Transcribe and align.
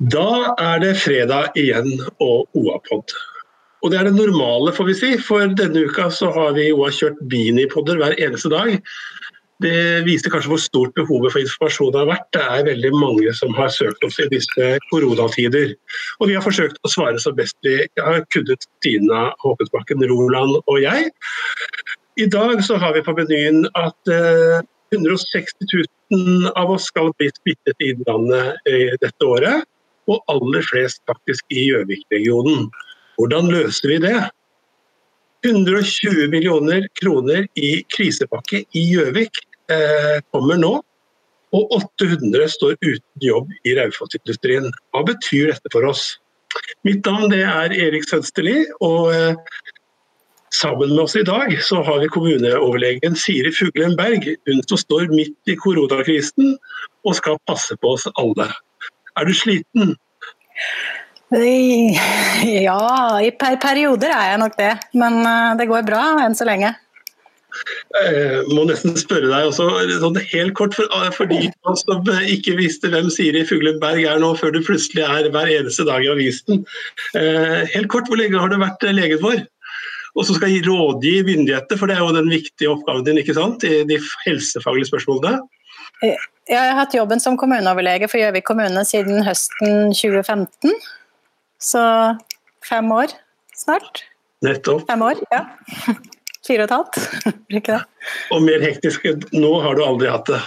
Da 0.00 0.54
er 0.56 0.78
det 0.80 0.94
fredag 0.96 1.58
igjen 1.60 1.98
og 2.24 2.48
OA-pod. 2.56 3.12
Og 3.84 3.92
det 3.92 3.98
er 4.00 4.06
det 4.08 4.14
normale, 4.16 4.72
får 4.72 4.86
vi 4.88 4.94
si. 4.96 5.10
For 5.20 5.52
denne 5.58 5.82
uka 5.84 6.06
så 6.08 6.30
har 6.32 6.54
vi 6.56 6.70
OA 6.72 6.88
kjørt 6.96 7.18
beanie-podder 7.28 8.00
hver 8.00 8.14
eneste 8.16 8.48
dag. 8.48 8.78
Det 9.60 10.00
viser 10.06 10.32
kanskje 10.32 10.54
hvor 10.54 10.62
stort 10.62 10.94
behovet 10.96 11.34
for 11.34 11.42
informasjon 11.42 11.98
har 12.00 12.08
vært. 12.08 12.24
Det 12.32 12.40
er 12.40 12.64
veldig 12.70 12.92
mange 12.96 13.34
som 13.36 13.52
har 13.58 13.68
søkt 13.74 14.06
oss 14.08 14.16
i 14.24 14.28
disse 14.32 14.70
koronatider. 14.88 15.74
Og 16.16 16.30
vi 16.30 16.36
har 16.38 16.46
forsøkt 16.46 16.80
å 16.80 16.92
svare 16.92 17.20
så 17.20 17.34
best 17.36 17.58
vi 17.66 17.76
har 18.00 18.24
kunnet, 18.32 18.64
Stina 18.80 19.26
Håkonsbakken, 19.44 20.06
Roland 20.08 20.62
og 20.62 20.78
jeg. 20.80 21.10
I 22.16 22.28
dag 22.32 22.64
så 22.64 22.80
har 22.80 22.96
vi 22.96 23.04
på 23.04 23.12
menyen 23.20 23.66
at 23.76 24.14
eh, 24.16 24.64
160 24.96 25.68
000 25.76 26.56
av 26.56 26.72
oss 26.72 26.88
skal 26.88 27.12
bli 27.20 27.28
smittet 27.36 27.84
i 27.84 27.92
Innlandet 27.92 28.64
eh, 28.64 28.96
dette 29.04 29.28
året 29.28 29.68
og 30.10 30.22
aller 30.32 30.64
flest 30.66 31.02
faktisk 31.08 31.46
i 31.54 31.68
Gjøvik-regionen. 31.70 32.68
Hvordan 33.20 33.50
løser 33.52 33.92
vi 33.92 33.98
det? 34.02 34.18
120 35.46 36.28
millioner 36.32 36.86
kroner 37.00 37.46
i 37.56 37.70
krisepakke 37.94 38.64
i 38.76 38.84
Gjøvik 38.92 39.40
eh, 39.72 40.18
kommer 40.34 40.60
nå. 40.60 40.74
Og 41.56 41.72
800 41.74 42.46
står 42.52 42.76
uten 42.78 43.24
jobb 43.24 43.50
i 43.66 43.74
Raufoss-industrien. 43.78 44.68
Hva 44.92 45.02
betyr 45.08 45.50
dette 45.50 45.72
for 45.72 45.88
oss? 45.88 46.12
Mitt 46.86 47.06
navn 47.06 47.32
er 47.34 47.74
Erik 47.74 48.06
Sønsterli, 48.06 48.64
og 48.84 49.10
eh, 49.14 49.34
sammen 50.54 50.94
med 50.94 51.04
oss 51.04 51.16
i 51.18 51.26
dag 51.26 51.54
så 51.66 51.82
har 51.86 52.00
vi 52.02 52.10
kommuneoverlegen 52.12 53.18
Siri 53.18 53.52
Fuglen 53.54 53.96
Berg. 53.98 54.26
Hun 54.48 54.62
som 54.68 54.80
står 54.80 55.10
midt 55.14 55.50
i 55.50 55.58
koronakrisen 55.58 56.56
og 57.06 57.16
skal 57.18 57.40
passe 57.50 57.76
på 57.80 57.96
oss 57.96 58.06
alle. 58.14 58.50
Er 59.20 59.28
du 59.28 59.36
sliten? 59.36 59.96
Ja, 62.66 63.20
i 63.22 63.30
per 63.36 63.58
perioder 63.62 64.14
er 64.16 64.30
jeg 64.32 64.40
nok 64.42 64.56
det. 64.58 64.70
Men 64.96 65.20
eh, 65.22 65.50
det 65.60 65.68
går 65.70 65.84
bra 65.86 66.04
enn 66.24 66.36
så 66.38 66.46
lenge. 66.48 66.72
Jeg 67.98 68.14
eh, 68.14 68.48
må 68.54 68.64
nesten 68.68 68.94
spørre 68.98 69.28
deg 69.28 69.48
også, 69.50 69.66
sånn 70.00 70.18
helt 70.32 70.54
kort, 70.58 70.76
for, 70.78 70.88
eh, 70.96 71.10
for 71.12 71.28
de 71.30 71.50
som 71.82 72.10
ikke 72.22 72.56
visste 72.58 72.88
hvem 72.92 73.10
Siri 73.12 73.42
Fuglenberg 73.46 74.06
er 74.08 74.22
nå, 74.22 74.32
før 74.40 74.54
du 74.54 74.62
plutselig 74.64 75.04
er 75.04 75.28
hver 75.34 75.50
eneste 75.52 75.86
dag 75.88 76.06
i 76.06 76.12
avisen. 76.14 76.64
Helt 77.12 77.90
kort, 77.92 78.08
hvor 78.08 78.20
lenge 78.22 78.40
har 78.40 78.52
du 78.52 78.60
vært 78.62 78.86
legen 78.94 79.20
vår? 79.22 79.44
Og 80.18 80.26
så 80.26 80.34
skal 80.34 80.50
jeg 80.50 80.64
rådgi 80.66 81.20
myndigheter, 81.26 81.78
for 81.78 81.90
det 81.90 81.98
er 81.98 82.02
jo 82.02 82.16
den 82.16 82.30
viktige 82.32 82.72
oppgaven 82.72 83.04
din, 83.06 83.20
ikke 83.20 83.36
sant? 83.36 83.66
I 83.66 83.84
de 83.86 84.00
helsefaglige 84.24 84.90
spørsmålene. 84.90 85.42
Jeg 86.00 86.58
har 86.58 86.78
hatt 86.78 86.94
jobben 86.96 87.20
som 87.22 87.36
kommuneoverlege 87.38 88.08
for 88.10 88.20
Gjøvik 88.20 88.46
kommune 88.48 88.84
siden 88.88 89.22
høsten 89.26 89.92
2015. 89.94 90.72
Så 91.60 91.82
fem 92.64 92.88
år 92.94 93.12
snart. 93.56 94.04
Nettopp. 94.44 94.86
Fem 94.88 95.04
år, 95.04 95.20
ja. 95.30 95.44
Fire 96.46 96.64
og 96.64 96.70
et 96.70 96.72
halvt, 96.72 96.96
ikke 97.52 97.76
det? 97.76 97.82
Og 98.32 98.40
mer 98.46 98.64
hektisk 98.64 99.04
nå 99.36 99.52
har 99.60 99.76
du 99.76 99.84
aldri 99.84 100.08
hatt 100.08 100.30
det? 100.32 100.40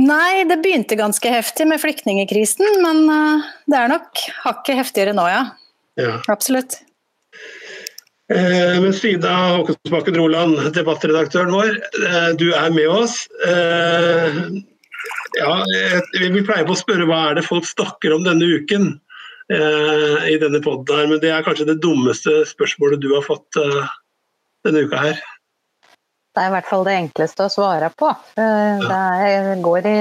Nei, 0.00 0.42
det 0.48 0.56
begynte 0.64 0.96
ganske 0.98 1.30
heftig 1.30 1.68
med 1.70 1.78
flyktningkrisen, 1.78 2.80
men 2.82 3.04
eh, 3.12 3.44
det 3.70 3.78
er 3.78 3.92
nok 3.92 4.24
hakket 4.42 4.80
heftigere 4.80 5.14
nå, 5.14 5.28
ja. 5.30 5.44
ja. 6.00 6.16
Absolutt. 6.32 6.80
Eh, 8.32 8.80
men 8.80 8.92
Frida 8.92 9.32
Håkonsbakken 9.56 10.16
Roland, 10.16 10.60
debattredaktøren 10.72 11.52
vår, 11.52 11.74
eh, 12.08 12.30
du 12.40 12.46
er 12.56 12.70
med 12.72 12.88
oss. 12.88 13.26
Eh, 13.46 14.38
ja, 15.36 15.56
vi 16.16 16.44
pleier 16.46 16.64
på 16.64 16.72
å 16.72 16.78
spørre 16.78 17.04
hva 17.10 17.20
er 17.30 17.36
det 17.36 17.44
folk 17.44 17.66
snakker 17.68 18.14
om 18.14 18.24
denne 18.24 18.48
uken 18.60 18.94
i 19.44 20.38
denne 20.40 20.56
poden 20.64 20.88
her, 20.96 21.08
men 21.10 21.18
det 21.20 21.28
er 21.28 21.42
kanskje 21.44 21.66
det 21.68 21.82
dummeste 21.82 22.46
spørsmålet 22.48 23.02
du 23.02 23.10
har 23.12 23.20
fått 23.26 23.58
denne 24.64 24.84
uka 24.86 25.02
her. 25.02 25.18
Det 26.32 26.40
er 26.40 26.48
i 26.48 26.54
hvert 26.54 26.70
fall 26.70 26.86
det 26.86 26.94
enkleste 26.96 27.44
å 27.44 27.52
svare 27.52 27.90
på. 27.92 28.08
Det 28.38 29.58
går 29.66 29.90
i 29.90 29.98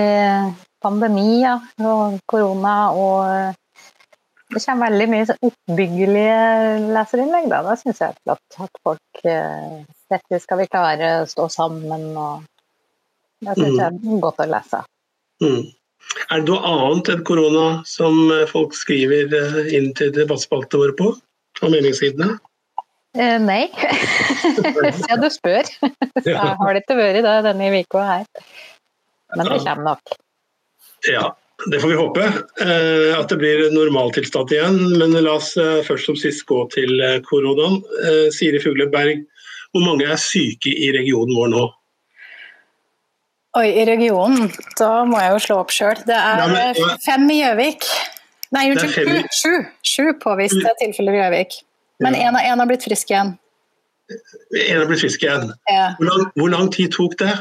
pandemi 0.79 1.43
og 1.49 2.21
korona 2.31 2.77
og 2.95 3.59
det 4.53 4.63
kommer 4.63 4.89
veldig 4.89 5.07
mye 5.11 5.35
oppbyggelige 5.49 6.39
leserinnlegg. 6.95 7.49
Da, 7.51 7.61
da 7.65 7.75
syns 7.79 8.01
jeg 8.01 8.13
er 8.13 8.19
flott 8.21 8.57
at 8.65 8.81
folk 8.85 9.27
eh, 9.27 9.83
Dette 10.13 10.39
skal 10.43 10.59
vi 10.61 10.69
klare, 10.69 11.13
stå 11.29 11.47
sammen 11.49 12.11
og 12.13 12.43
Det 13.43 13.55
syns 13.57 13.79
jeg 13.79 13.87
er 13.87 14.19
godt 14.21 14.43
å 14.43 14.49
lese. 14.49 14.83
Mm. 15.43 15.63
Er 16.29 16.41
det 16.41 16.49
noe 16.49 16.69
annet 16.69 17.11
enn 17.13 17.23
korona 17.27 17.67
som 17.89 18.17
eh, 18.31 18.47
folk 18.49 18.75
skriver 18.77 19.33
eh, 19.39 19.61
inn 19.77 19.91
til 19.97 20.13
debattspaltene 20.15 20.83
våre 20.83 20.97
på? 20.99 21.13
Av 21.63 21.71
meningssidene? 21.73 22.37
Eh, 23.17 23.37
nei. 23.41 23.67
ja, 25.09 25.17
du 25.21 25.29
spør. 25.33 25.69
Jeg 26.25 26.37
har 26.37 26.73
det 26.73 26.83
ikke 26.83 26.97
vært 26.97 27.21
det 27.25 27.37
denne 27.47 27.71
uka 27.83 28.05
her. 28.07 28.27
Men 29.33 29.49
det 29.49 29.61
kommer 29.65 29.87
nok. 29.93 30.17
Ja. 31.09 31.31
Det 31.71 31.79
får 31.79 31.87
vi 31.87 31.95
håpe. 31.95 32.23
Eh, 32.61 33.19
at 33.19 33.29
det 33.29 33.37
blir 33.39 33.67
normaltilstand 33.71 34.51
igjen. 34.51 34.79
Men 34.99 35.15
la 35.15 35.37
oss 35.37 35.53
eh, 35.57 35.83
først 35.87 36.09
som 36.09 36.17
sist 36.19 36.45
gå 36.49 36.63
til 36.73 36.99
eh, 37.01 37.19
koronaen. 37.27 37.79
Siri 38.35 38.59
Fugleberg, 38.63 39.23
hvor 39.71 39.85
mange 39.85 40.07
er 40.09 40.19
syke 40.21 40.73
i 40.73 40.91
regionen 40.95 41.35
vår 41.37 41.53
nå? 41.53 41.67
Oi, 43.59 43.67
i 43.69 43.85
regionen? 43.85 44.49
Da 44.79 45.03
må 45.05 45.19
jeg 45.21 45.35
jo 45.35 45.43
slå 45.45 45.59
opp 45.61 45.71
sjøl. 45.73 45.99
Det 46.07 46.17
er 46.17 46.41
Nei, 46.41 46.49
men, 46.55 46.97
fem 47.05 47.27
i 47.29 47.37
Gjøvik. 47.43 47.87
Nei, 48.53 48.65
unnskyld, 48.73 49.29
sju. 49.33 49.53
Sju 49.85 50.03
påviste 50.21 50.73
tilfeller 50.81 51.19
i 51.19 51.21
Gjøvik. 51.21 51.61
Men 52.03 52.17
én 52.17 52.33
ja. 52.33 52.55
har 52.57 52.69
blitt 52.69 52.85
frisk 52.85 53.13
igjen. 53.13 53.35
En 54.09 54.79
har 54.81 54.89
blitt 54.89 55.03
frisk 55.05 55.23
igjen. 55.23 55.53
Ja. 55.69 55.93
Hvor, 55.99 56.09
lang, 56.09 56.25
hvor 56.39 56.51
lang 56.53 56.71
tid 56.73 56.91
tok 56.97 57.15
det? 57.21 57.31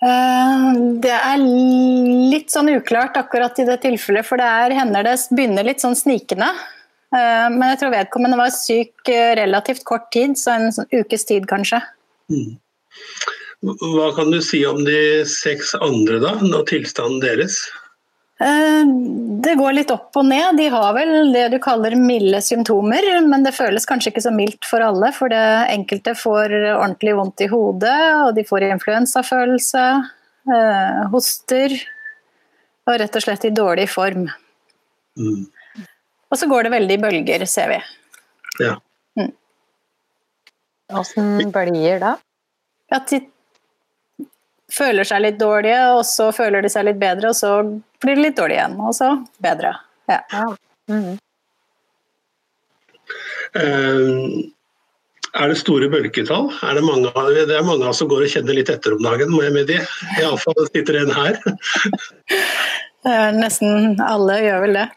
Eh, 0.00 0.66
det 1.04 1.12
er 1.12 1.40
litt 1.40 2.52
sånn 2.52 2.72
uklart 2.72 3.18
akkurat 3.20 3.58
i 3.60 3.66
det 3.68 3.80
tilfellet, 3.84 4.26
for 4.26 4.40
det 4.40 4.48
er, 4.48 4.76
hender 4.78 5.04
det 5.04 5.16
begynner 5.36 5.66
litt 5.66 5.84
sånn 5.84 5.98
snikende. 5.98 6.48
Eh, 7.12 7.46
men 7.52 7.66
jeg 7.72 7.82
tror 7.82 7.92
vedkommende 7.94 8.38
var 8.40 8.54
syk 8.54 9.10
eh, 9.12 9.34
relativt 9.38 9.84
kort 9.88 10.08
tid, 10.14 10.38
så 10.40 10.56
en 10.56 10.72
sånn 10.72 10.88
ukes 11.02 11.28
tid 11.28 11.48
kanskje. 11.50 11.82
Mm. 12.32 12.56
Hva 13.60 14.08
kan 14.16 14.32
du 14.32 14.38
si 14.40 14.62
om 14.64 14.80
de 14.86 15.20
seks 15.28 15.74
andre, 15.84 16.16
da, 16.22 16.32
og 16.40 16.64
tilstanden 16.70 17.20
deres? 17.20 17.60
Eh, 18.40 18.84
det 19.44 19.54
går 19.60 19.74
litt 19.76 19.90
opp 19.92 20.16
og 20.16 20.24
ned. 20.24 20.56
De 20.56 20.68
har 20.72 20.94
vel 20.96 21.32
det 21.34 21.46
du 21.52 21.58
kaller 21.62 21.96
milde 21.98 22.40
symptomer, 22.44 23.04
men 23.26 23.44
det 23.44 23.52
føles 23.56 23.88
kanskje 23.88 24.14
ikke 24.14 24.24
så 24.24 24.32
mildt 24.34 24.68
for 24.68 24.84
alle. 24.84 25.12
For 25.16 25.32
det 25.32 25.44
enkelte 25.74 26.16
får 26.16 26.54
ordentlig 26.72 27.16
vondt 27.18 27.44
i 27.44 27.50
hodet, 27.52 28.00
og 28.24 28.34
de 28.38 28.46
får 28.48 28.68
influensafølelse, 28.70 29.86
eh, 30.56 31.00
hoster 31.12 31.76
og 32.88 33.00
rett 33.02 33.16
og 33.16 33.26
slett 33.26 33.44
i 33.46 33.54
dårlig 33.54 33.88
form. 33.92 34.28
Mm. 35.20 35.44
Og 36.30 36.38
så 36.38 36.48
går 36.48 36.66
det 36.66 36.72
veldig 36.76 36.96
i 36.96 37.02
bølger, 37.02 37.44
ser 37.50 37.74
vi. 37.74 37.78
Ja. 38.62 38.76
Mm. 39.18 39.32
Åssen 41.00 41.52
bølger 41.52 42.00
da? 42.02 42.14
Ja, 42.90 42.98
de 43.06 43.20
føler 44.74 45.06
seg 45.08 45.24
litt 45.24 45.40
dårlige, 45.40 45.80
og 45.96 46.04
så 46.08 46.30
føler 46.34 46.64
de 46.64 46.70
seg 46.72 46.86
litt 46.88 47.00
bedre, 47.00 47.32
og 47.32 47.38
så 47.38 47.56
blir 48.02 48.18
de 48.18 48.28
litt 48.28 48.38
dårlige 48.38 48.60
igjen, 48.60 48.78
og 48.80 48.94
så 48.96 49.12
bedre. 49.42 49.74
Ja. 50.10 50.22
Mm. 50.90 51.18
Uh, 53.56 54.50
er 55.30 55.52
det 55.52 55.58
store 55.60 55.90
bølgetall? 55.90 56.48
Er 56.66 56.78
det, 56.78 56.84
mange, 56.86 57.10
det 57.38 57.54
er 57.54 57.66
mange 57.66 57.90
som 57.94 58.10
går 58.10 58.26
og 58.26 58.32
kjenner 58.32 58.56
litt 58.58 58.70
etter 58.72 58.96
om 58.96 59.02
dagen, 59.04 59.30
må 59.30 59.44
jeg 59.44 59.54
medgi. 59.54 59.78
Iallfall 60.18 60.64
sitter 60.70 61.02
en 61.04 61.12
her. 61.14 61.38
Nesten 63.40 64.00
alle 64.04 64.40
gjør 64.42 64.64
vel 64.66 64.80
det. 64.80 64.88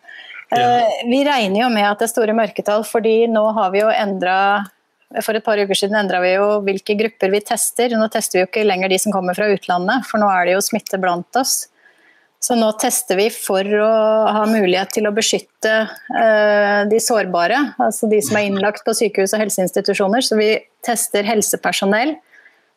Ja. 0.53 0.63
Uh, 0.63 0.95
vi 1.09 1.23
regner 1.25 1.63
jo 1.63 1.69
med 1.73 1.85
at 1.87 2.01
det 2.01 2.09
er 2.09 2.13
store 2.13 2.33
mørketall, 2.37 2.85
fordi 2.85 3.23
nå 3.31 3.45
har 3.57 3.73
vi 3.73 3.81
jo 3.81 3.89
endra 3.93 4.37
for 5.21 5.37
et 5.37 5.45
par 5.45 5.59
uker 5.61 5.77
siden 5.77 5.97
endra 5.99 6.21
vi 6.23 6.33
jo 6.33 6.47
hvilke 6.65 6.95
grupper 6.99 7.33
vi 7.33 7.43
tester. 7.45 7.93
Nå 7.97 8.07
tester 8.13 8.39
vi 8.39 8.43
jo 8.43 8.49
ikke 8.49 8.65
lenger 8.65 8.89
de 8.89 8.99
som 9.01 9.13
kommer 9.13 9.37
fra 9.37 9.51
utlandet, 9.53 10.07
for 10.09 10.21
nå 10.21 10.29
er 10.31 10.49
det 10.49 10.57
jo 10.57 10.65
smitte 10.65 10.99
blant 11.01 11.39
oss. 11.39 11.67
Så 12.43 12.57
nå 12.59 12.73
tester 12.75 13.15
vi 13.15 13.29
for 13.31 13.63
å 13.63 13.91
ha 14.35 14.43
mulighet 14.49 14.91
til 14.97 15.07
å 15.07 15.13
beskytte 15.15 15.75
uh, 15.87 16.81
de 16.91 16.99
sårbare, 16.99 17.59
altså 17.79 18.09
de 18.11 18.19
som 18.25 18.35
er 18.35 18.49
innlagt 18.49 18.83
på 18.83 18.95
sykehus 18.97 19.35
og 19.37 19.45
helseinstitusjoner. 19.45 20.25
Så 20.25 20.35
vi 20.39 20.49
tester 20.83 21.23
helsepersonell 21.23 22.17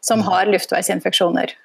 som 0.07 0.23
har 0.29 0.47
luftveisinfeksjoner. 0.53 1.57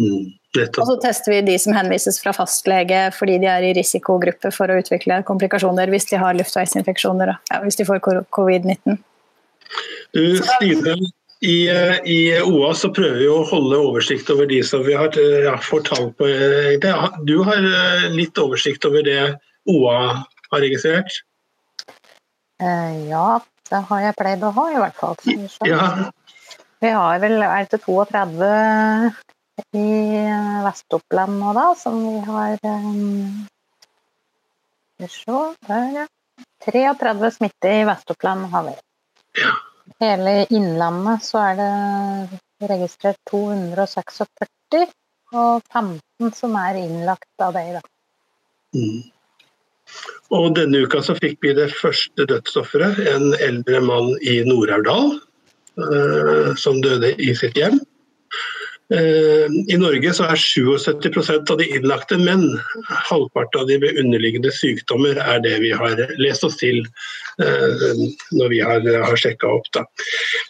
Mm, 0.00 0.26
og 0.54 0.86
så 0.86 0.96
tester 1.02 1.34
vi 1.34 1.40
de 1.46 1.56
som 1.58 1.74
henvises 1.74 2.20
fra 2.22 2.30
fastlege 2.34 3.08
fordi 3.14 3.40
de 3.42 3.48
er 3.50 3.64
i 3.66 3.72
risikogruppe 3.74 4.52
for 4.54 4.70
å 4.70 4.76
utvikle 4.78 5.18
komplikasjoner 5.26 5.90
hvis 5.90 6.06
de 6.12 6.18
har 6.22 6.36
luftveisinfeksjoner, 6.38 7.32
ja, 7.50 7.58
hvis 7.64 7.78
de 7.78 7.86
får 7.86 8.02
covid-19. 8.34 8.98
Du, 10.16 10.22
Stine, 10.36 10.96
I, 11.40 11.54
eh, 11.72 11.96
I, 12.04 12.18
OA 12.42 12.72
så 12.76 12.90
prøver 12.92 13.20
vi 13.22 13.28
å 13.30 13.44
holde 13.48 13.78
oversikt 13.80 14.30
over 14.32 14.48
de 14.50 14.60
som 14.66 14.82
vi 14.84 14.96
har 14.98 15.14
ja, 15.16 15.56
får 15.64 15.86
tall 15.88 16.10
på. 16.18 16.28
Du 17.28 17.36
har 17.46 17.70
litt 18.12 18.40
oversikt 18.40 18.84
over 18.88 19.06
det 19.06 19.22
OA 19.70 20.00
har 20.50 20.64
registrert? 20.66 21.22
Ja, 22.60 23.40
det 23.70 23.82
har 23.88 24.02
jeg 24.04 24.16
pleid 24.18 24.42
å 24.44 24.50
ha, 24.56 24.66
i 24.74 24.80
hvert 24.82 24.98
fall. 24.98 25.16
Ja. 25.64 26.10
Vi 26.80 26.90
har 26.96 27.20
vel 27.20 27.42
er 27.44 27.66
det 27.70 27.80
32 27.84 28.46
i 29.76 29.88
Vest-Oppland 30.64 31.40
nå, 31.40 31.52
da, 31.56 31.66
som 31.76 31.98
vi 32.00 32.20
har 32.24 32.56
um, 32.64 33.46
Skal 34.96 35.04
vi 35.04 35.10
se 35.12 35.40
der, 35.68 35.90
ja. 35.98 36.06
33 36.64 37.30
smitte 37.36 37.72
i 37.72 37.84
Vest-Oppland 37.88 38.48
har 38.52 38.64
vi. 38.68 38.74
Hele 40.00 40.34
Innlandet 40.50 41.24
så 41.26 41.42
er 41.50 41.58
det 41.60 42.70
registrert 42.70 43.20
246, 43.30 44.92
og 45.30 45.62
15 45.70 46.34
som 46.36 46.56
er 46.58 46.78
innlagt 46.80 47.44
av 47.44 47.54
deg, 47.56 47.78
da. 47.78 47.82
Mm. 48.76 49.00
Og 50.36 50.52
denne 50.54 50.84
uka 50.86 51.00
så 51.02 51.16
fikk 51.18 51.40
vi 51.42 51.54
det 51.58 51.70
første 51.74 52.26
dødsofferet, 52.30 53.00
en 53.10 53.32
eldre 53.42 53.80
mann 53.82 54.12
i 54.22 54.40
Nord-Aurdal, 54.46 55.16
eh, 55.82 56.50
som 56.60 56.78
døde 56.84 57.14
i 57.18 57.32
sitt 57.38 57.58
hjem. 57.58 57.80
Eh, 58.94 59.46
I 59.74 59.76
Norge 59.78 60.10
så 60.16 60.26
er 60.26 60.40
77% 60.40 61.50
av 61.52 61.58
de 61.60 61.66
innlagte 61.76 62.16
menn. 62.18 62.46
Halvparten 62.88 63.62
av 63.62 63.68
de 63.68 63.76
med 63.82 63.98
underliggende 64.00 64.50
sykdommer 64.54 65.20
er 65.22 65.42
det 65.44 65.60
vi 65.62 65.70
har 65.70 66.00
lest 66.18 66.42
oss 66.46 66.58
til 66.58 66.80
eh, 67.42 67.84
når 68.34 68.50
vi 68.50 68.58
har, 68.66 68.82
har 69.06 69.20
sjekka 69.20 69.52
opp. 69.60 69.68
Da. 69.76 69.84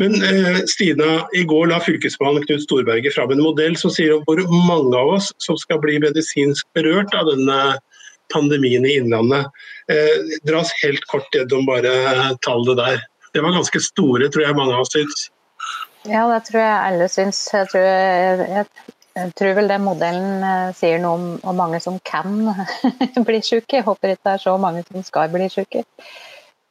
Men 0.00 0.16
eh, 0.24 0.62
Stina, 0.72 1.26
i 1.36 1.44
går 1.48 1.68
la 1.72 1.82
fylkesmannen 1.84 2.46
Knut 2.46 2.64
Storberget 2.64 3.16
fram 3.16 3.34
en 3.34 3.44
modell 3.44 3.76
som 3.80 3.92
sier 3.92 4.16
hvor 4.24 4.40
mange 4.48 4.96
av 4.96 5.16
oss 5.18 5.28
som 5.44 5.58
skal 5.60 5.82
bli 5.84 5.98
medisinsk 6.00 6.64
berørt 6.78 7.12
av 7.18 7.28
denne 7.28 7.60
pandemien 8.32 8.86
i 8.86 8.94
Innlandet. 9.00 9.50
Dra 9.90 10.60
dras 10.60 10.70
helt 10.84 11.02
kort 11.10 11.34
gjennom 11.34 11.64
bare 11.66 11.90
tallene 12.46 12.76
der. 12.78 13.00
Det 13.34 13.42
var 13.42 13.56
ganske 13.56 13.80
store, 13.82 14.28
tror 14.30 14.44
jeg 14.46 14.54
mange 14.54 14.76
av 14.76 14.84
oss 14.84 14.94
syns. 14.94 15.24
Ja, 16.08 16.24
det 16.30 16.46
tror 16.48 16.62
jeg 16.62 16.80
alle 16.86 17.08
syns. 17.12 17.42
Jeg 17.52 17.68
tror, 17.68 17.84
jeg, 17.84 18.64
jeg, 19.18 19.32
tror 19.36 19.56
vel 19.58 19.68
den 19.68 19.84
modellen 19.84 20.44
eh, 20.46 20.70
sier 20.76 21.00
noe 21.02 21.18
om 21.18 21.26
hvor 21.42 21.56
mange 21.58 21.80
som 21.84 21.98
kan 22.06 22.38
bli 23.28 23.40
syke. 23.44 23.80
Jeg 23.80 23.86
håper 23.88 24.14
ikke 24.14 24.30
det 24.30 24.36
er 24.38 24.44
så 24.46 24.56
mange 24.60 24.84
som 24.88 25.04
skal 25.04 25.32
bli 25.32 25.50
syke. 25.52 25.84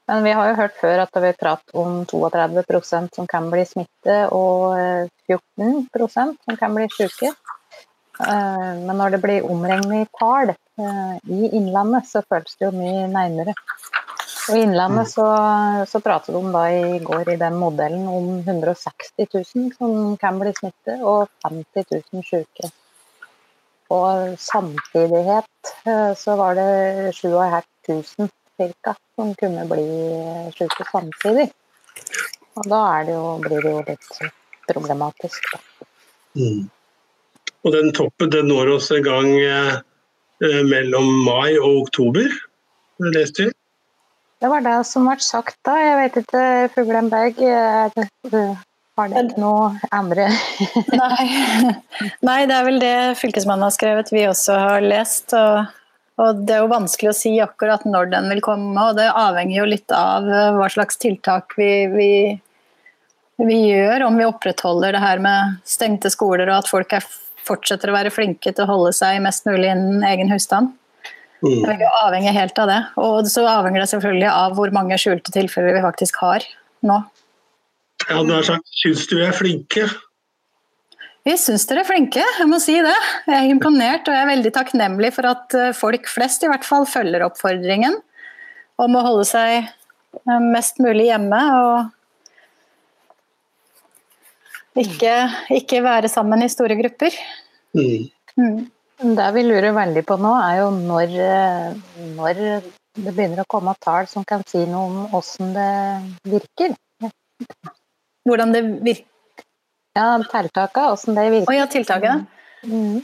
Men 0.09 0.25
vi 0.25 0.33
har 0.33 0.49
jo 0.49 0.57
hørt 0.57 0.79
før 0.81 1.03
at 1.03 1.21
vi 1.21 1.35
prater 1.37 1.77
om 1.77 1.99
32% 2.09 3.13
som 3.13 3.27
kan 3.29 3.51
bli 3.53 3.61
smitte, 3.69 4.17
og 4.33 4.73
14 5.29 5.69
eh, 5.69 6.33
som 6.33 6.57
kan 6.57 6.73
bli 6.73 6.87
syke. 6.95 7.29
Eh, 8.25 8.71
men 8.81 8.95
når 8.97 9.13
det 9.13 9.21
blir 9.27 9.45
omregnet 9.45 10.07
i 10.07 10.09
tall 10.17 10.55
i 11.29 11.51
Innlandet, 11.53 12.07
så 12.09 12.23
føles 12.25 12.55
det 12.57 12.65
jo 12.65 12.73
mye 12.73 13.05
nærmere. 13.11 13.53
Og 14.49 14.57
I 14.57 14.63
Innlandet 14.65 15.11
så, 15.11 15.25
så 15.85 15.99
pratet 16.01 16.33
de 16.33 16.39
da 16.49 16.63
i 16.73 16.99
går 17.05 17.35
i 17.35 17.37
den 17.37 17.57
modellen 17.61 18.07
om 18.09 18.29
160 18.39 19.27
000 19.29 19.73
som 19.77 20.15
kan 20.17 20.39
bli 20.41 20.53
smittet, 20.57 21.03
og 21.05 21.29
50 21.45 21.85
000 22.13 22.25
syke. 22.25 22.71
Og 23.93 24.33
samtidighet 24.41 25.73
eh, 25.85 26.11
så 26.17 26.35
var 26.39 26.57
det 26.57 27.13
7500 27.17 28.29
ca. 28.83 28.95
som 29.15 29.35
kunne 29.35 29.67
bli 29.69 29.85
syke 30.57 30.85
samtidig. 30.91 31.47
Og 32.57 32.65
da 32.73 32.81
det 33.05 33.15
jo, 33.15 33.37
blir 33.45 33.61
det 33.63 33.75
jo 33.75 33.85
litt 33.85 34.09
problematisk. 34.69 35.53
Mm. 36.37 36.65
Og 37.65 37.73
den 37.75 37.93
toppen 37.93 38.33
den 38.33 38.49
når 38.49 38.75
oss 38.79 38.89
en 38.95 39.05
gang 39.05 39.29
eh, 39.37 39.79
mellom 40.65 41.07
mai 41.25 41.57
og 41.59 41.85
oktober, 41.85 42.33
leste 43.13 43.47
vi? 43.47 43.58
Det 44.39 44.47
var 44.47 44.63
det 44.63 44.77
som 44.87 45.07
ble 45.07 45.19
sagt 45.23 45.57
da. 45.67 45.75
Jeg 45.81 45.99
vet 45.99 46.17
ikke, 46.21 46.43
Fuglenberg 46.75 47.39
har 48.99 49.11
det 49.11 49.39
noe 49.39 49.73
andre 49.95 50.27
Nei. 51.01 51.25
Nei, 52.25 52.39
det 52.47 52.55
er 52.55 52.65
vel 52.67 52.79
det 52.81 52.95
Fylkesmannen 53.19 53.67
har 53.67 53.75
skrevet, 53.75 54.11
vi 54.13 54.25
også 54.27 54.57
har 54.59 54.85
lest. 54.85 55.35
Og, 55.37 55.69
og, 56.19 56.43
Det 56.47 56.55
er 56.55 56.63
jo 56.63 56.71
vanskelig 56.71 57.11
å 57.11 57.17
si 57.17 57.33
akkurat 57.43 57.85
når 57.87 58.11
den 58.15 58.29
vil 58.33 58.43
komme, 58.45 58.75
og 58.79 58.99
det 58.99 59.09
avhenger 59.11 59.61
jo 59.61 59.69
litt 59.71 59.95
av 59.95 60.27
eh, 60.27 60.51
hva 60.55 60.69
slags 60.71 60.99
tiltak 61.01 61.55
vi, 61.59 61.71
vi, 61.93 62.11
vi 63.43 63.61
gjør. 63.69 64.07
Om 64.09 64.19
vi 64.19 64.27
opprettholder 64.29 64.95
det 64.95 65.03
her 65.03 65.23
med 65.23 65.59
stengte 65.67 66.11
skoler 66.13 66.47
og 66.47 66.61
at 66.61 66.71
folk 66.71 66.95
er, 66.95 67.07
fortsetter 67.47 67.91
å 67.91 67.97
være 67.99 68.13
flinke 68.13 68.53
til 68.53 68.65
å 68.65 68.71
holde 68.71 68.95
seg 68.95 69.19
mest 69.23 69.47
mulig 69.49 69.71
innen 69.71 70.03
egen 70.13 70.31
husstand. 70.31 70.75
Mm. 71.39 71.61
Det 71.63 71.77
vil 71.79 71.97
avhengig 72.01 72.35
helt 72.35 72.59
av 72.59 72.67
det. 72.67 72.79
Og 72.99 73.29
så 73.31 73.45
avhenger 73.47 73.83
det 73.83 73.89
selvfølgelig 73.93 74.29
av 74.31 74.57
hvor 74.57 74.73
mange 74.75 74.97
skjulte 74.99 75.33
tilfeller 75.35 75.77
vi 75.77 75.85
faktisk 75.85 76.19
har 76.23 76.45
nå. 76.87 76.99
Ja, 78.09 78.21
du 78.23 78.31
har 78.33 78.45
sagt, 78.47 78.67
Syns 78.79 79.07
du 79.09 79.17
vi 79.19 79.25
er 79.27 79.35
flinke? 79.35 79.87
Vi 81.27 81.35
syns 81.37 81.65
dere 81.67 81.83
er 81.83 81.87
flinke, 81.87 82.23
jeg 82.23 82.47
må 82.49 82.57
si 82.63 82.77
det. 82.81 82.95
Jeg 83.27 83.35
er 83.35 83.51
imponert 83.51 84.07
og 84.07 84.15
jeg 84.15 84.23
er 84.23 84.31
veldig 84.31 84.51
takknemlig 84.55 85.11
for 85.17 85.27
at 85.29 85.55
eh, 85.57 85.75
folk 85.75 86.07
flest 86.09 86.45
i 86.45 86.49
hvert 86.49 86.65
fall 86.65 86.87
følger 86.89 87.25
oppfordringen 87.27 87.97
om 88.79 88.95
å 88.95 89.03
holde 89.03 89.27
seg 89.27 89.67
eh, 89.67 90.41
mest 90.47 90.79
mulig 90.81 91.09
hjemme 91.09 91.41
og 91.59 91.95
ikke, 94.79 95.13
ikke 95.59 95.83
være 95.83 96.09
sammen 96.11 96.45
i 96.45 96.49
store 96.51 96.77
grupper. 96.79 97.15
Mm. 97.75 98.07
Mm. 98.39 98.59
Det 98.99 99.27
vi 99.31 99.45
lurer 99.47 99.71
veldig 99.71 100.01
på 100.03 100.17
nå, 100.19 100.33
er 100.43 100.57
jo 100.59 100.71
når, 100.75 101.13
eh, 101.23 102.07
når 102.17 102.39
det 102.99 103.13
begynner 103.13 103.45
å 103.45 103.47
komme 103.47 103.75
tall 103.79 104.09
som 104.11 104.25
kan 104.27 104.43
si 104.47 104.65
noe 104.67 104.89
om 104.89 104.97
hvordan 105.13 105.53
det 105.55 106.33
virker. 106.33 106.75
Hvordan 108.27 108.51
det 108.51 108.63
virker? 108.83 109.05
Ja, 109.95 110.17
tiltakene, 110.19 110.89
hvordan 110.91 111.15
det 111.15 111.29
virker. 111.31 111.53
Å 111.53 111.55
ja, 111.55 111.69
tiltaket. 111.71 112.27
Mm. 112.67 112.99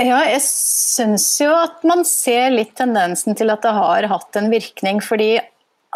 Ja, 0.00 0.18
jeg 0.32 0.42
syns 0.46 1.28
jo 1.42 1.52
at 1.54 1.82
man 1.86 2.02
ser 2.08 2.50
litt 2.54 2.74
tendensen 2.78 3.36
til 3.38 3.52
at 3.52 3.62
det 3.62 3.72
har 3.76 4.10
hatt 4.10 4.38
en 4.40 4.50
virkning, 4.52 4.98
fordi 5.04 5.34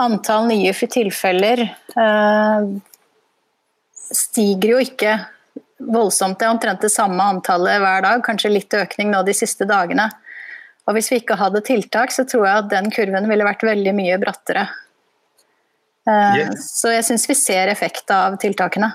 antall 0.00 0.46
nye 0.50 0.72
tilfeller 0.74 1.62
øh, 1.98 2.66
stiger 4.14 4.74
jo 4.74 4.82
ikke 4.84 5.14
voldsomt. 5.92 6.38
Det 6.38 6.46
er 6.46 6.54
omtrent 6.54 6.84
det 6.84 6.92
samme 6.92 7.22
antallet 7.34 7.80
hver 7.82 8.04
dag, 8.06 8.22
kanskje 8.26 8.52
litt 8.52 8.76
økning 8.76 9.12
nå 9.12 9.22
de 9.26 9.34
siste 9.36 9.66
dagene. 9.68 10.08
Og 10.84 10.96
Hvis 10.96 11.10
vi 11.12 11.20
ikke 11.22 11.38
hadde 11.40 11.64
tiltak, 11.64 12.12
så 12.12 12.26
tror 12.28 12.46
jeg 12.46 12.64
at 12.64 12.72
den 12.72 12.90
kurven 12.92 13.28
ville 13.30 13.46
vært 13.46 13.64
veldig 13.64 13.94
mye 13.96 14.18
brattere. 14.20 14.66
Yes. 16.04 16.66
Så 16.82 16.92
jeg 16.92 17.04
syns 17.06 17.24
vi 17.30 17.36
ser 17.38 17.70
effekt 17.72 18.10
av 18.12 18.36
tiltakene. 18.40 18.90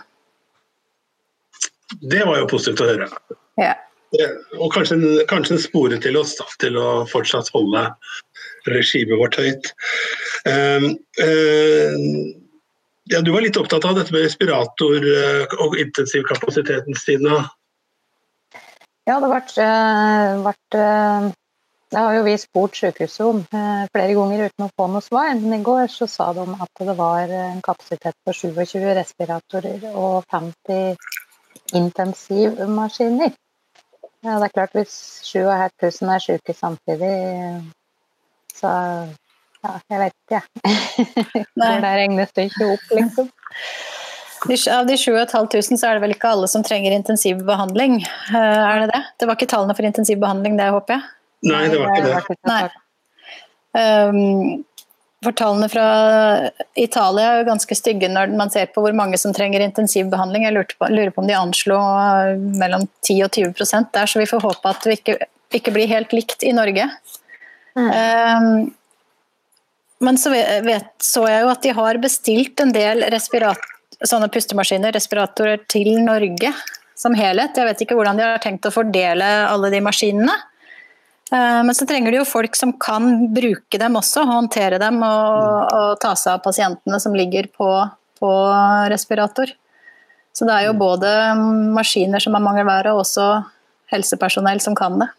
Det 2.01 2.21
var 2.21 2.37
jo 2.37 2.49
positivt 2.51 2.83
å 2.85 2.89
høre. 2.91 3.07
Ja. 3.57 3.73
Og 4.57 4.69
kanskje 4.73 4.97
kanskje 5.29 5.55
en 5.55 5.61
spore 5.61 5.97
til 6.01 6.17
oss 6.17 6.35
da, 6.37 6.45
til 6.61 6.77
å 6.77 7.05
fortsatt 7.09 7.49
holde 7.53 7.87
regimet 8.69 9.17
vårt 9.17 9.37
høyt. 9.41 9.71
Um, 10.45 10.91
um, 11.21 12.05
ja, 13.09 13.21
Du 13.21 13.31
var 13.33 13.41
litt 13.41 13.57
opptatt 13.57 13.85
av 13.85 13.97
dette 13.97 14.13
med 14.13 14.25
respirator 14.27 15.05
eh, 15.09 15.57
og 15.65 15.77
intensivkapasiteten, 15.81 16.97
Stina? 16.97 17.41
Ja, 19.09 19.17
det 19.17 19.25
har 19.25 19.33
vært, 19.33 20.75
eh, 20.77 21.29
Det 21.89 21.97
har 21.97 22.13
jo 22.13 22.25
vi 22.27 22.35
spurt 22.37 22.75
sykehuset 22.77 23.25
om 23.25 23.39
eh, 23.41 23.87
flere 23.89 24.13
ganger 24.13 24.43
uten 24.45 24.67
å 24.67 24.73
få 24.77 24.85
noe 24.93 25.01
svar. 25.01 25.31
Men 25.41 25.57
i 25.57 25.63
går 25.65 25.87
så 25.89 26.05
sa 26.07 26.29
de 26.37 26.45
at 26.53 26.83
det 26.85 26.95
var 26.99 27.33
en 27.33 27.63
kapasitet 27.65 28.13
på 28.25 28.35
27 28.43 28.85
respiratorer 28.99 29.87
og 29.95 30.21
50 30.29 30.93
intensivmaskiner. 31.73 33.33
Ja, 34.21 34.35
det 34.37 34.49
er 34.49 34.53
klart 34.53 34.75
Hvis 34.75 34.93
7500 35.25 36.13
er 36.13 36.23
syke 36.27 36.53
samtidig, 36.53 37.15
så 38.53 38.69
ja, 39.65 39.73
jeg 39.91 40.01
vet 40.03 40.15
ikke, 40.15 40.39
jeg. 40.39 41.47
regnes 41.83 42.35
det 42.35 42.49
ikke 42.49 42.69
opp, 42.75 42.91
liksom? 42.95 43.31
Av 44.71 44.85
de 44.87 44.95
7500 44.95 45.79
så 45.81 45.89
er 45.89 45.97
det 45.97 46.03
vel 46.05 46.15
ikke 46.15 46.31
alle 46.31 46.47
som 46.47 46.63
trenger 46.63 46.95
intensiv 46.95 47.41
behandling, 47.47 47.99
eh, 48.31 48.35
er 48.39 48.85
det 48.85 48.91
det? 48.93 49.01
Det 49.19 49.27
var 49.27 49.35
ikke 49.35 49.49
tallene 49.51 49.75
for 49.75 49.87
intensiv 49.87 50.19
behandling 50.21 50.55
det, 50.59 50.69
håper 50.71 50.95
jeg? 50.95 51.09
Nei, 51.49 51.65
det 51.71 51.81
var 51.81 51.91
ikke 51.91 52.37
det. 52.37 52.39
Nei. 52.47 52.63
Um, 53.75 54.63
for 55.23 55.35
tallene 55.35 55.67
fra 55.67 55.85
Italia 56.79 57.33
er 57.33 57.41
jo 57.41 57.49
ganske 57.49 57.75
stygge 57.75 58.07
når 58.07 58.31
man 58.39 58.51
ser 58.53 58.69
på 58.71 58.81
hvor 58.83 58.95
mange 58.95 59.19
som 59.19 59.33
trenger 59.35 59.63
intensivbehandling. 59.65 60.45
Jeg 60.47 60.55
Jeg 60.55 60.75
på, 60.79 60.87
lurer 60.87 61.11
på 61.11 61.21
om 61.21 61.27
de 61.27 61.35
anslo 61.35 61.79
mellom 62.55 62.87
10 63.03 63.23
og 63.27 63.31
20% 63.35 63.91
der, 63.93 64.07
så 64.07 64.19
vi 64.19 64.29
får 64.31 64.45
håpe 64.45 64.71
at 64.71 64.87
det 64.87 64.99
ikke, 65.01 65.17
ikke 65.59 65.75
blir 65.75 65.91
helt 65.91 66.15
likt 66.15 66.43
i 66.47 66.55
Norge. 66.55 66.87
Mm. 67.75 67.89
Um, 67.91 68.73
men 69.99 70.17
så 70.17 70.31
vet, 70.31 70.91
så 71.03 71.25
jeg 71.27 71.43
jo 71.43 71.51
at 71.51 71.63
de 71.65 71.75
har 71.75 71.99
bestilt 72.01 72.61
en 72.63 72.71
del 72.75 73.03
sånne 74.07 74.29
pustemaskiner, 74.31 74.93
respiratorer, 74.95 75.65
til 75.67 75.91
Norge 76.05 76.53
som 76.99 77.15
helhet. 77.15 77.57
Jeg 77.57 77.67
vet 77.67 77.83
ikke 77.83 77.97
hvordan 77.97 78.19
de 78.19 78.27
har 78.27 78.39
tenkt 78.43 78.67
å 78.67 78.73
fordele 78.73 79.27
alle 79.49 79.71
de 79.73 79.81
maskinene. 79.83 80.35
Eh, 81.31 81.61
men 81.65 81.75
så 81.75 81.87
trenger 81.87 82.11
de 82.11 82.21
jo 82.21 82.27
folk 82.27 82.55
som 82.57 82.73
kan 82.81 83.27
bruke 83.35 83.79
dem 83.81 83.97
også, 83.99 84.25
håndtere 84.27 84.79
dem 84.81 85.01
og, 85.05 85.75
og 85.75 85.99
ta 86.01 86.15
seg 86.17 86.37
av 86.37 86.43
pasientene 86.45 86.99
som 87.01 87.15
ligger 87.15 87.51
på, 87.53 87.69
på, 88.19 88.31
respirator. 88.91 89.51
Så 90.33 90.47
det 90.47 90.55
er 90.55 90.69
jo 90.69 90.79
både 90.79 91.11
maskiner 91.75 92.23
som 92.23 92.37
er 92.37 92.45
mangelvære, 92.45 92.93
og 92.93 93.03
også 93.03 93.29
helsepersonell 93.91 94.61
som 94.63 94.77
kan 94.77 94.99
det. 95.01 95.09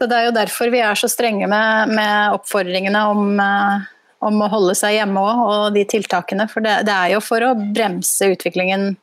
Så 0.00 0.06
Det 0.08 0.16
er 0.16 0.30
jo 0.30 0.32
derfor 0.32 0.70
vi 0.72 0.80
er 0.80 0.96
så 0.96 1.10
strenge 1.12 1.44
med, 1.50 1.90
med 1.92 2.32
oppfordringene 2.38 3.00
om, 3.10 3.34
eh, 3.36 3.88
om, 4.24 4.38
å 4.40 4.48
holde 4.48 4.72
seg 4.78 4.94
hjemme 4.96 5.20
òg, 5.20 5.40
og 5.44 5.64
de 5.74 5.82
tiltakene. 5.84 6.46
For 6.48 6.64
det, 6.64 6.78
det 6.88 6.94
er 6.94 7.12
jo 7.12 7.20
for 7.20 7.44
å 7.44 7.52
bremse 7.60 8.30
utviklingen 8.32 8.94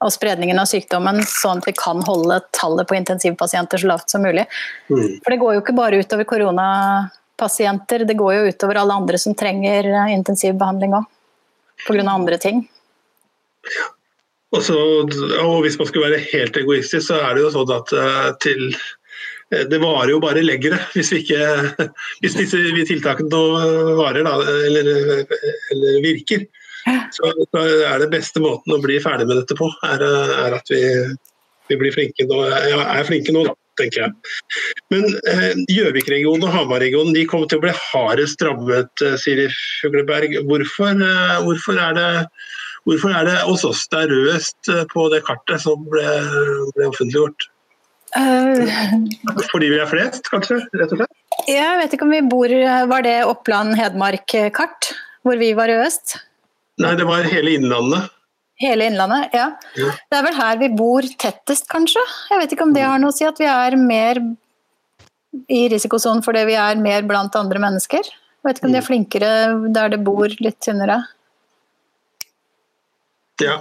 og 0.00 0.12
spredningen 0.14 0.62
av 0.62 0.68
sykdommen, 0.70 1.18
sånn 1.26 1.58
at 1.60 1.66
vi 1.66 1.74
kan 1.76 1.98
holde 2.06 2.38
tallet 2.56 2.88
på 2.88 2.96
intensivpasienter 2.96 3.82
så 3.82 3.90
lavt 3.90 4.14
som 4.14 4.22
mulig. 4.22 4.46
Mm. 4.88 5.18
For 5.18 5.34
det 5.34 5.40
går 5.42 5.56
jo 5.56 5.64
ikke 5.64 5.76
bare 5.76 5.98
utover 6.00 6.28
koronapasienter, 6.30 8.06
det 8.06 8.16
går 8.22 8.36
jo 8.38 8.52
utover 8.54 8.80
alle 8.80 9.00
andre 9.02 9.20
som 9.20 9.34
trenger 9.36 9.90
intensivbehandling 10.14 10.94
òg. 11.02 11.10
Pga. 11.88 12.04
andre 12.12 12.38
ting. 12.38 12.62
Og, 14.50 14.62
så, 14.66 14.76
og 14.76 15.60
Hvis 15.64 15.78
man 15.80 15.88
skulle 15.88 16.10
være 16.10 16.24
helt 16.32 16.56
egoistisk, 16.60 17.06
så 17.06 17.20
er 17.24 17.36
det 17.36 17.44
jo 17.44 17.52
sånn 17.54 17.70
at 17.72 17.92
uh, 17.96 18.30
til 18.42 18.70
det 19.50 19.80
varer 19.82 20.12
jo 20.14 20.20
bare 20.22 20.44
leggere 20.44 20.78
hvis, 20.94 21.12
vi 21.14 21.24
ikke, 21.24 21.90
hvis 22.22 22.38
disse 22.38 22.60
tiltakene 22.88 23.42
varer 23.98 24.26
da, 24.26 24.36
eller, 24.68 24.90
eller 25.74 26.02
virker. 26.04 26.46
Så, 27.12 27.32
så, 27.50 27.64
er 27.86 27.98
det 28.00 28.12
beste 28.14 28.40
måten 28.42 28.72
å 28.72 28.80
bli 28.82 28.96
ferdig 29.02 29.26
med 29.28 29.42
dette 29.42 29.56
på, 29.58 29.68
er, 29.86 30.04
er 30.46 30.56
at 30.56 30.70
vi, 30.72 30.80
vi, 31.68 31.76
blir 31.80 31.92
flinke 31.94 32.24
nå, 32.28 32.38
ja, 32.70 32.80
er 32.94 33.08
flinke 33.08 33.34
nå, 33.36 33.44
da, 33.50 33.54
tenker 33.80 34.06
jeg. 34.06 34.14
Men 34.94 35.04
eh, 35.28 35.60
Gjøvik-regionen 35.70 36.46
og 36.48 36.54
Hamar-regionen 36.54 37.12
de 37.16 37.26
kommer 37.28 37.50
til 37.50 37.60
å 37.60 37.66
bli 37.66 37.74
hardest 37.76 38.42
rammet, 38.46 39.04
Siri 39.20 39.50
Fugleberg. 39.82 40.40
Hvorfor, 40.48 41.04
eh, 41.04 41.36
hvorfor 41.46 41.84
er 41.88 41.96
det 41.98 42.10
Hvorfor 42.88 43.12
er 43.12 43.26
det 43.28 43.34
hos 43.44 43.60
oss 43.68 43.82
det 43.92 43.98
er 44.06 44.08
rødest 44.08 44.70
eh, 44.72 44.86
på 44.88 45.02
det 45.12 45.20
kartet 45.26 45.60
som 45.60 45.82
ble, 45.92 46.04
ble 46.72 46.86
offentliggjort? 46.88 47.50
Uh, 48.10 48.66
Fordi 49.52 49.68
vi 49.70 49.78
er 49.78 49.86
flest, 49.86 50.24
kanskje? 50.32 50.58
rett 50.74 50.94
og 50.94 51.02
slett? 51.02 51.44
Jeg 51.46 51.76
vet 51.78 51.92
ikke 51.94 52.06
om 52.08 52.10
vi 52.10 52.20
bor 52.26 52.52
Var 52.90 53.04
det 53.06 53.18
Oppland-Hedmark-kart, 53.30 54.90
hvor 55.22 55.38
vi 55.38 55.52
var 55.54 55.70
i 55.70 55.78
øst? 55.84 56.16
Nei, 56.80 56.96
det 56.98 57.06
var 57.06 57.28
hele 57.28 57.54
Innlandet. 57.58 58.10
Hele 58.60 58.90
Innlandet, 58.90 59.32
ja. 59.36 59.46
ja. 59.78 59.92
Det 60.10 60.18
er 60.18 60.26
vel 60.26 60.36
her 60.36 60.60
vi 60.60 60.68
bor 60.76 61.06
tettest, 61.22 61.68
kanskje. 61.70 62.02
Jeg 62.32 62.42
vet 62.42 62.54
ikke 62.54 62.66
om 62.66 62.74
det 62.76 62.84
har 62.84 63.00
noe 63.00 63.12
å 63.12 63.16
si 63.16 63.28
at 63.28 63.38
vi 63.40 63.48
er 63.48 63.76
mer 63.80 64.20
i 65.50 65.62
risikosonen 65.70 66.24
fordi 66.26 66.42
vi 66.48 66.56
er 66.58 66.80
mer 66.82 67.06
blant 67.08 67.36
andre 67.38 67.62
mennesker. 67.62 68.10
Jeg 68.10 68.48
vet 68.48 68.58
ikke 68.58 68.68
om 68.68 68.74
de 68.74 68.80
er 68.80 68.84
mm. 68.84 68.88
flinkere 68.88 69.32
der 69.76 69.92
det 69.94 70.00
bor 70.04 70.32
litt 70.42 70.58
tynnere. 70.64 71.02
Ja, 73.40 73.60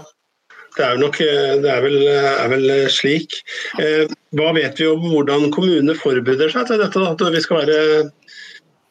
det 0.78 0.86
er, 0.86 1.00
nok, 1.02 1.20
eh, 1.22 1.56
det 1.64 1.72
er, 1.72 1.82
vel, 1.84 1.98
er 2.08 2.52
vel, 2.52 2.72
slik. 2.94 3.40
Eh, 3.82 4.06
hva 4.38 4.52
vet 4.58 4.80
vi 4.80 4.88
om 4.90 5.04
hvordan 5.12 5.50
kommunene 5.56 5.96
forbereder 5.98 6.54
seg 6.54 6.70
til 6.70 6.82
dette? 6.84 7.06
At 7.14 7.24
vi 7.34 7.44
skal 7.44 7.64
være 7.64 7.80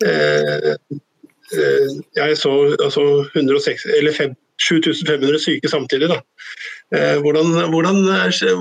eh, 0.06 0.74
eh 0.74 0.96
Jeg 2.12 2.36
så 2.36 2.50
altså 2.84 3.02
106, 3.32 3.86
eller 3.96 4.12
5, 4.12 4.34
7500 4.60 5.38
syke 5.40 5.68
samtidig. 5.68 6.10
Da. 6.10 6.18
Eh, 6.92 7.16
hvordan, 7.24 7.70
hvordan, 7.72 8.02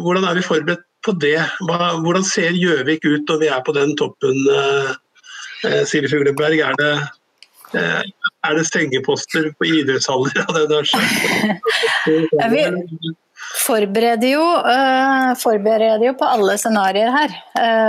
hvordan, 0.04 0.24
er 0.24 0.36
vi 0.36 0.46
forberedt 0.46 0.86
på 1.04 1.12
det? 1.20 1.42
Hva, 1.68 1.98
hvordan 2.00 2.24
ser 2.24 2.56
Gjøvik 2.56 3.04
ut 3.06 3.28
når 3.28 3.42
vi 3.44 3.52
er 3.52 3.62
på 3.66 3.76
den 3.76 3.98
toppen? 3.98 4.40
Eh, 5.66 5.84
Siri 5.90 6.08
Fugleberg, 6.08 6.60
er 6.64 6.80
det 6.80 6.94
Eh, 6.94 7.17
er 7.76 8.56
det 8.56 8.66
sengeposter 8.70 9.52
på 9.58 9.68
idrettshaller 9.68 10.44
av 10.48 10.54
det 10.56 10.68
der? 10.72 10.86
Vi 12.54 12.64
forbereder 13.68 14.28
jo, 14.32 14.44
uh, 14.44 15.34
forbereder 15.40 16.06
jo 16.08 16.14
på 16.18 16.28
alle 16.28 16.58
scenarioer 16.60 17.14
her. 17.14 17.36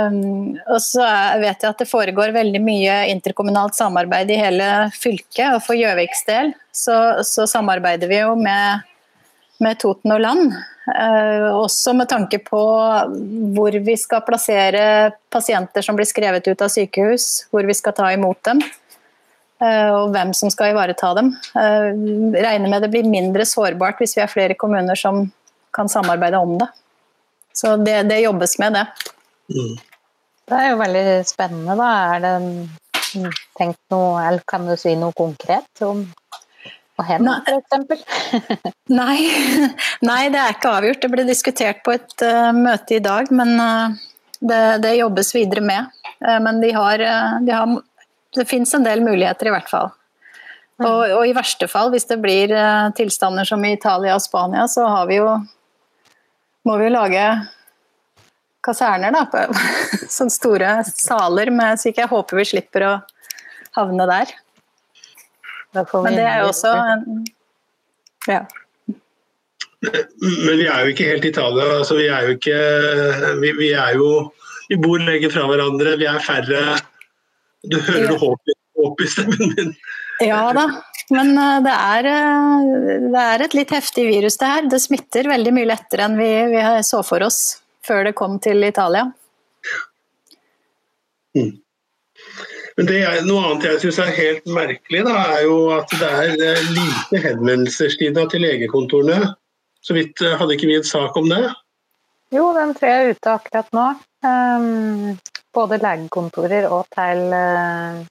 Um, 0.09 0.57
og 0.69 0.79
så 0.83 1.05
vet 1.41 1.63
jeg 1.63 1.71
at 1.71 1.83
det 1.83 1.89
foregår 1.89 2.35
veldig 2.35 2.61
mye 2.63 2.99
interkommunalt 3.13 3.77
samarbeid 3.77 4.31
i 4.31 4.39
hele 4.39 4.69
fylket. 4.95 5.55
Og 5.55 5.63
for 5.65 5.79
Gjøviks 5.79 6.25
del 6.29 6.53
så, 6.75 6.99
så, 7.27 7.47
samarbeider 7.49 8.11
vi 8.11 8.21
jo 8.21 8.35
med, 8.39 8.85
med 9.63 9.79
Toten 9.81 10.15
og 10.15 10.21
Land. 10.23 10.53
Også 10.89 11.93
med 11.93 12.09
tanke 12.09 12.39
på 12.41 12.59
hvor 13.53 13.75
vi 13.85 13.93
skal 13.99 14.23
plassere 14.25 15.11
pasienter 15.29 15.85
som 15.85 15.97
blir 15.99 16.07
skrevet 16.09 16.47
ut 16.49 16.63
av 16.65 16.71
sykehus. 16.73 17.27
Hvor 17.53 17.67
vi 17.67 17.75
skal 17.77 17.93
ta 17.97 18.09
imot 18.15 18.41
dem. 18.47 18.63
Eh, 19.59 19.89
og 19.91 20.13
hvem 20.13 20.31
som 20.37 20.51
skal 20.53 20.71
ivareta 20.71 21.11
dem. 21.17 21.33
Eh, 21.59 21.89
regner 22.39 22.71
med 22.71 22.85
det 22.85 22.91
blir 22.93 23.07
mindre 23.07 23.43
sårbart 23.47 23.99
hvis 23.99 24.15
vi 24.15 24.23
er 24.23 24.31
flere 24.31 24.55
kommuner 24.59 24.95
som 24.99 25.25
kan 25.75 25.91
samarbeide 25.91 26.39
om 26.39 26.55
det. 26.61 26.69
Så 27.53 27.75
det, 27.77 28.03
det 28.07 28.21
jobbes 28.23 28.55
med 28.61 28.77
det. 28.77 28.85
Mm. 29.51 29.75
Det 30.49 30.59
er 30.59 30.71
jo 30.71 30.79
veldig 30.79 31.03
spennende, 31.27 31.75
da. 31.77 31.89
Er 32.15 32.23
det 32.23 33.27
tenkt 33.57 33.81
noe, 33.93 34.21
eller 34.23 34.45
kan 34.47 34.65
du 34.69 34.75
si 34.79 34.95
noe 34.97 35.13
konkret 35.17 35.83
om 35.85 36.05
å 36.99 37.05
hende, 37.05 37.35
f.eks.? 37.45 38.05
Nei. 38.89 39.17
Nei, 40.09 40.21
det 40.31 40.39
er 40.39 40.55
ikke 40.55 40.73
avgjort. 40.79 41.03
Det 41.03 41.11
ble 41.11 41.27
diskutert 41.27 41.83
på 41.85 41.97
et 41.97 42.25
uh, 42.25 42.49
møte 42.55 42.97
i 42.97 43.03
dag, 43.03 43.29
men 43.35 43.53
uh, 43.59 43.99
det, 44.39 44.63
det, 44.85 44.95
jobbes 45.01 45.33
videre 45.35 45.65
med. 45.65 46.01
Uh, 46.23 46.39
men 46.47 46.63
de 46.63 46.71
har, 46.75 47.03
de 47.45 47.55
har 47.55 47.77
det 48.35 48.45
fins 48.49 48.73
en 48.77 48.85
del 48.85 49.01
muligheter, 49.05 49.49
i 49.49 49.53
hvert 49.53 49.69
fall. 49.69 49.89
Og, 50.79 50.99
og, 51.11 51.23
i 51.27 51.35
verste 51.35 51.67
fall, 51.67 51.89
hvis 51.91 52.07
det 52.07 52.21
blir 52.23 52.53
uh, 52.55 52.87
tilstander 52.95 53.47
som 53.47 53.63
i 53.67 53.73
Italia 53.75 54.15
og 54.15 54.23
Spania, 54.23 54.63
så 54.71 54.85
har 54.87 55.09
vi 55.09 55.17
jo 55.19 55.33
må 56.67 56.77
vi 56.79 56.87
jo 56.87 56.93
lage 56.93 57.23
kaserner, 58.65 59.11
da. 59.15 59.25
På, 59.31 59.43
sånne 60.17 60.33
store 60.33 60.75
saler 60.87 61.51
med 61.55 61.79
Så 61.79 61.91
ikke 61.91 62.05
jeg 62.05 62.11
håper 62.13 62.39
vi 62.39 62.47
slipper 62.51 62.85
å 62.87 62.93
havne 63.77 64.07
der. 64.09 64.31
Men 65.75 66.17
det 66.17 66.25
er 66.25 66.41
jo 66.43 66.49
også 66.53 66.73
Ja. 68.29 68.43
Men 69.79 70.57
vi 70.59 70.65
er 70.67 70.83
jo 70.83 70.91
ikke 70.91 71.07
helt 71.07 71.27
Italia. 71.29 71.67
Altså, 71.79 71.95
vi 71.95 72.09
er 72.11 72.25
jo 72.27 72.35
ikke 72.35 72.57
vi, 73.39 73.53
vi 73.61 73.69
er 73.71 73.95
jo 73.95 74.09
Vi 74.69 74.77
bor 74.77 75.01
lenger 75.01 75.31
fra 75.33 75.47
hverandre, 75.49 75.95
vi 75.97 76.05
er 76.05 76.19
færre 76.21 76.63
du 77.63 77.79
hører 77.79 78.13
ja. 78.13 78.17
håp, 78.21 78.53
håp, 78.79 79.01
i 79.01 79.07
stemmen 79.11 79.55
min. 79.55 79.73
Ja 80.23 80.41
da, 80.55 80.65
men 81.15 81.31
eh, 81.37 81.61
det 81.65 81.75
er, 81.75 82.09
eh, 82.11 83.07
det 83.07 83.23
er, 83.23 83.45
et 83.45 83.55
litt 83.57 83.71
heftig 83.75 84.05
virus 84.09 84.39
det 84.39 84.51
her. 84.51 84.67
Det 84.71 84.81
smitter 84.83 85.31
veldig 85.31 85.55
mye 85.55 85.71
lettere 85.71 86.07
enn 86.07 86.19
vi, 86.19 86.29
vi 86.53 86.65
så 86.87 87.01
for 87.07 87.23
oss 87.25 87.39
før 87.85 88.09
det 88.09 88.17
kom 88.19 88.37
til 88.43 88.63
Italia. 88.67 89.07
Mm. 91.37 91.57
Men 92.79 92.87
det 92.87 92.99
er, 93.03 93.21
Noe 93.27 93.43
annet 93.43 93.65
jeg 93.67 93.81
syns 93.83 93.97
er 94.03 94.11
helt 94.15 94.45
merkelig, 94.47 95.01
da, 95.07 95.15
er 95.35 95.45
jo 95.47 95.57
at 95.75 95.91
det 95.99 96.09
er 96.39 96.61
lite 96.71 97.23
henvendelser 97.25 97.95
til 97.99 98.43
legekontorene. 98.45 99.33
Så 99.83 99.95
vidt 99.95 100.21
eh, 100.23 100.35
hadde 100.39 100.55
ikke 100.55 100.69
vi 100.69 100.77
en 100.79 100.87
sak 100.87 101.17
om 101.19 101.27
det? 101.31 101.41
Jo, 102.35 102.51
den 102.55 102.75
tror 102.77 102.91
jeg 102.91 103.03
er 103.03 103.17
ute 103.17 103.33
akkurat 103.33 103.75
nå. 103.75 103.87
Um, 104.19 105.15
både 105.55 105.77
legekontorer 105.79 106.65
og 106.67 106.89
til 106.91 107.31
uh, 107.31 108.03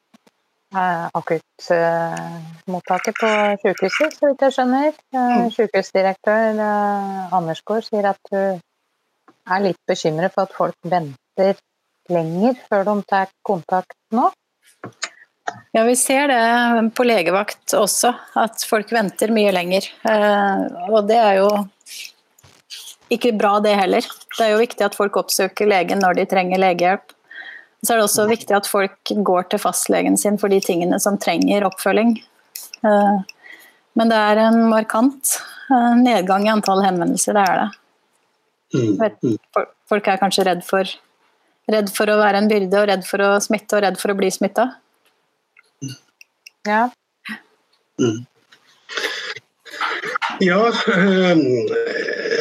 akuttmottaket 1.18 3.18
på 3.20 3.28
sykehuset, 3.60 4.16
så 4.16 4.30
vidt 4.30 4.40
jeg 4.46 4.54
skjønner. 4.56 4.96
Uh, 5.12 5.52
Sykehusdirektør 5.52 6.56
uh, 6.62 7.36
Anders 7.36 7.60
sier 7.84 8.08
at 8.08 8.20
du 8.32 8.40
er 8.40 9.60
litt 9.66 9.82
bekymret 9.88 10.32
for 10.32 10.48
at 10.48 10.56
folk 10.56 10.76
venter 10.88 11.54
lenger 12.08 12.56
før 12.70 12.84
de 12.88 12.94
tar 13.08 13.26
kontakt 13.44 13.96
nå. 14.16 14.30
Ja, 15.76 15.82
vi 15.84 15.96
ser 15.96 16.28
det 16.32 16.92
på 16.96 17.04
legevakt 17.04 17.74
også, 17.76 18.14
at 18.36 18.64
folk 18.68 18.92
venter 18.92 19.30
mye 19.32 19.52
lenger. 19.52 19.82
Og 20.88 21.08
det 21.08 21.16
er 21.20 21.34
jo 21.40 21.48
ikke 23.14 23.32
bra 23.38 23.58
det 23.64 23.76
heller. 23.78 24.04
Det 24.36 24.44
er 24.44 24.52
jo 24.52 24.60
viktig 24.62 24.84
at 24.84 24.96
folk 24.98 25.16
oppsøker 25.20 25.68
legen 25.70 26.02
når 26.04 26.20
de 26.20 26.26
trenger 26.30 26.60
legehjelp. 26.60 27.14
Så 27.82 27.94
er 27.94 28.00
det 28.00 28.08
også 28.08 28.26
viktig 28.26 28.54
at 28.56 28.66
folk 28.66 29.12
går 29.26 29.50
til 29.52 29.62
fastlegen 29.62 30.18
sin 30.18 30.38
for 30.40 30.50
de 30.50 30.58
tingene 30.62 30.98
som 31.00 31.18
trenger 31.20 31.66
oppfølging. 31.68 32.16
Eh, 32.82 33.18
men 33.98 34.10
det 34.10 34.18
er 34.18 34.40
en 34.42 34.64
markant 34.70 35.36
eh, 35.70 35.92
nedgang 36.00 36.46
i 36.48 36.52
antall 36.52 36.82
henvendelser, 36.84 37.38
det 37.38 37.44
er 37.46 37.60
det. 37.62 37.68
Mm, 38.74 38.98
mm. 39.22 39.68
Folk 39.88 40.10
er 40.10 40.20
kanskje 40.20 40.44
redd 40.50 40.64
for, 40.66 40.90
redd 41.70 41.92
for 41.94 42.10
å 42.10 42.18
være 42.20 42.42
en 42.42 42.50
byrde, 42.50 42.82
og 42.82 42.90
redd 42.90 43.06
for 43.08 43.24
å 43.24 43.30
smitte 43.42 43.78
og 43.78 43.86
redd 43.86 44.00
for 44.00 44.12
å 44.12 44.18
bli 44.18 44.32
smitta. 44.34 44.68
Ja. 46.68 46.88
Mm. 47.98 48.26
Ja, 50.44 50.60
øh, 50.66 51.38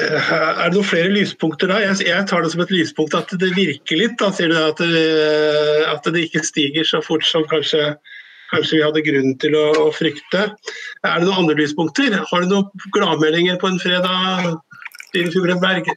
er 0.07 0.69
det 0.69 0.75
noen 0.77 0.87
flere 0.87 1.11
lyspunkter 1.11 1.71
da? 1.71 1.79
Jeg, 1.83 1.99
jeg, 2.07 2.25
tar 2.29 2.43
det 2.43 2.51
som 2.53 2.63
et 2.63 2.73
lyspunkt 2.73 3.17
at 3.17 3.31
det 3.41 3.51
virker 3.55 3.99
litt. 3.99 4.15
Da 4.21 4.31
sier 4.35 4.51
du 4.51 4.57
at 4.59 4.79
det, 4.81 5.03
at 5.91 6.07
det 6.13 6.27
ikke 6.27 6.45
stiger 6.45 6.87
så 6.87 7.01
fort 7.05 7.25
som 7.27 7.45
kanskje, 7.51 7.93
kanskje 8.53 8.79
vi 8.79 8.83
hadde 8.85 9.05
grunn 9.05 9.37
til 9.41 9.57
å, 9.59 9.67
å, 9.85 9.87
frykte. 9.95 10.49
Er 11.03 11.19
det 11.19 11.27
noen 11.27 11.43
andre 11.43 11.57
lyspunkter? 11.61 12.19
Har 12.31 12.43
du 12.43 12.51
noen 12.53 12.89
gladmeldinger 12.95 13.59
på 13.61 13.71
en 13.71 13.81
fredag, 13.81 14.53
Fugrenberg? 15.33 15.89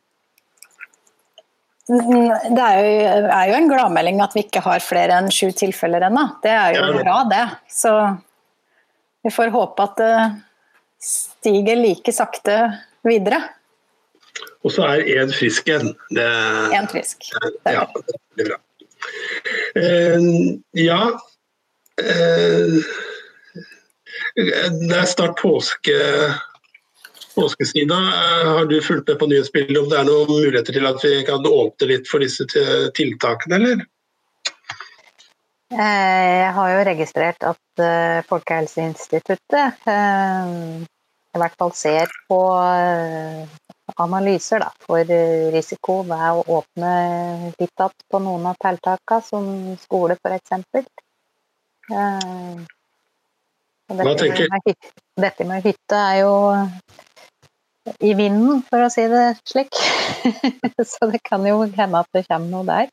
Mm, 1.90 2.54
det 2.54 2.64
er 2.64 2.76
jo, 2.78 2.90
er 3.34 3.48
jo, 3.50 3.54
en 3.58 3.70
gladmelding 3.70 4.20
at 4.22 4.36
vi 4.36 4.44
ikke 4.46 4.62
har 4.62 4.82
flere 4.84 5.16
enn 5.18 5.30
sju 5.34 5.50
tilfeller 5.58 6.06
ennå. 6.06 6.26
Det 6.44 6.52
er 6.54 6.76
jo 6.76 6.84
ja, 6.84 6.92
bra, 7.00 7.16
det. 7.30 7.46
Så 7.72 7.94
vi 9.26 9.32
får 9.34 9.50
håpe 9.54 9.88
at 9.88 9.98
det 9.98 10.14
stiger 11.00 11.80
like 11.80 12.14
sakte 12.14 12.60
videre. 13.06 13.40
Og 14.64 14.74
så 14.74 14.86
er 14.88 15.06
én 15.20 15.32
frisk 15.34 15.68
en. 15.72 15.94
Én 16.16 16.90
frisk. 16.90 17.30
Det 17.64 17.74
ja, 17.76 17.86
det 18.36 18.44
er 18.44 18.50
bra. 18.52 18.58
Uh, 19.80 20.20
ja 20.76 21.00
uh, 22.02 22.74
Det 24.36 24.96
er 24.98 25.08
snart 25.08 25.38
påske 25.40 25.96
påskesida. 27.34 27.96
Har 28.44 28.66
du 28.66 28.80
fulgt 28.82 29.08
med 29.08 29.18
på 29.18 29.28
nyhetsbildet 29.30 29.78
om 29.78 29.88
det 29.88 29.98
er 29.98 30.08
noen 30.08 30.28
muligheter 30.28 30.76
til 30.76 30.86
at 30.88 31.00
vi 31.04 31.14
kan 31.24 31.46
åpne 31.46 31.88
litt 31.92 32.10
for 32.10 32.22
disse 32.24 32.46
tiltakene, 32.96 33.56
eller? 33.56 33.84
Eh, 35.70 36.30
jeg 36.42 36.54
har 36.56 36.70
jo 36.72 36.86
registrert 36.88 37.44
at 37.46 37.82
eh, 37.84 38.20
Folkehelseinstituttet 38.26 39.84
eh, 39.86 40.48
i 41.30 41.38
hvert 41.38 41.54
fall 41.62 41.70
ser 41.78 42.10
på 42.26 42.40
analyser 43.96 44.62
da, 44.62 44.70
for 44.84 45.12
risiko 45.54 46.00
ved 46.08 46.26
å 46.40 46.58
åpne 46.60 46.92
litt 47.58 47.70
igjen 47.74 47.96
på 48.10 48.22
noen 48.22 48.46
av 48.50 48.58
tiltakene, 48.62 49.26
som 49.26 49.50
skole 49.82 50.16
f.eks. 50.18 50.50
Dette, 53.90 54.74
dette 55.18 55.44
med 55.48 55.64
hytte 55.66 55.98
er 55.98 56.20
jo 56.22 56.34
i 57.98 58.14
vinden, 58.14 58.62
for 58.68 58.86
å 58.86 58.90
si 58.92 59.06
det 59.10 59.26
slik. 59.48 59.74
Så 60.92 61.10
det 61.10 61.22
kan 61.26 61.44
jo 61.48 61.62
hende 61.64 62.02
at 62.04 62.10
det 62.14 62.26
kommer 62.28 62.50
noe 62.52 62.66
der. 62.68 62.90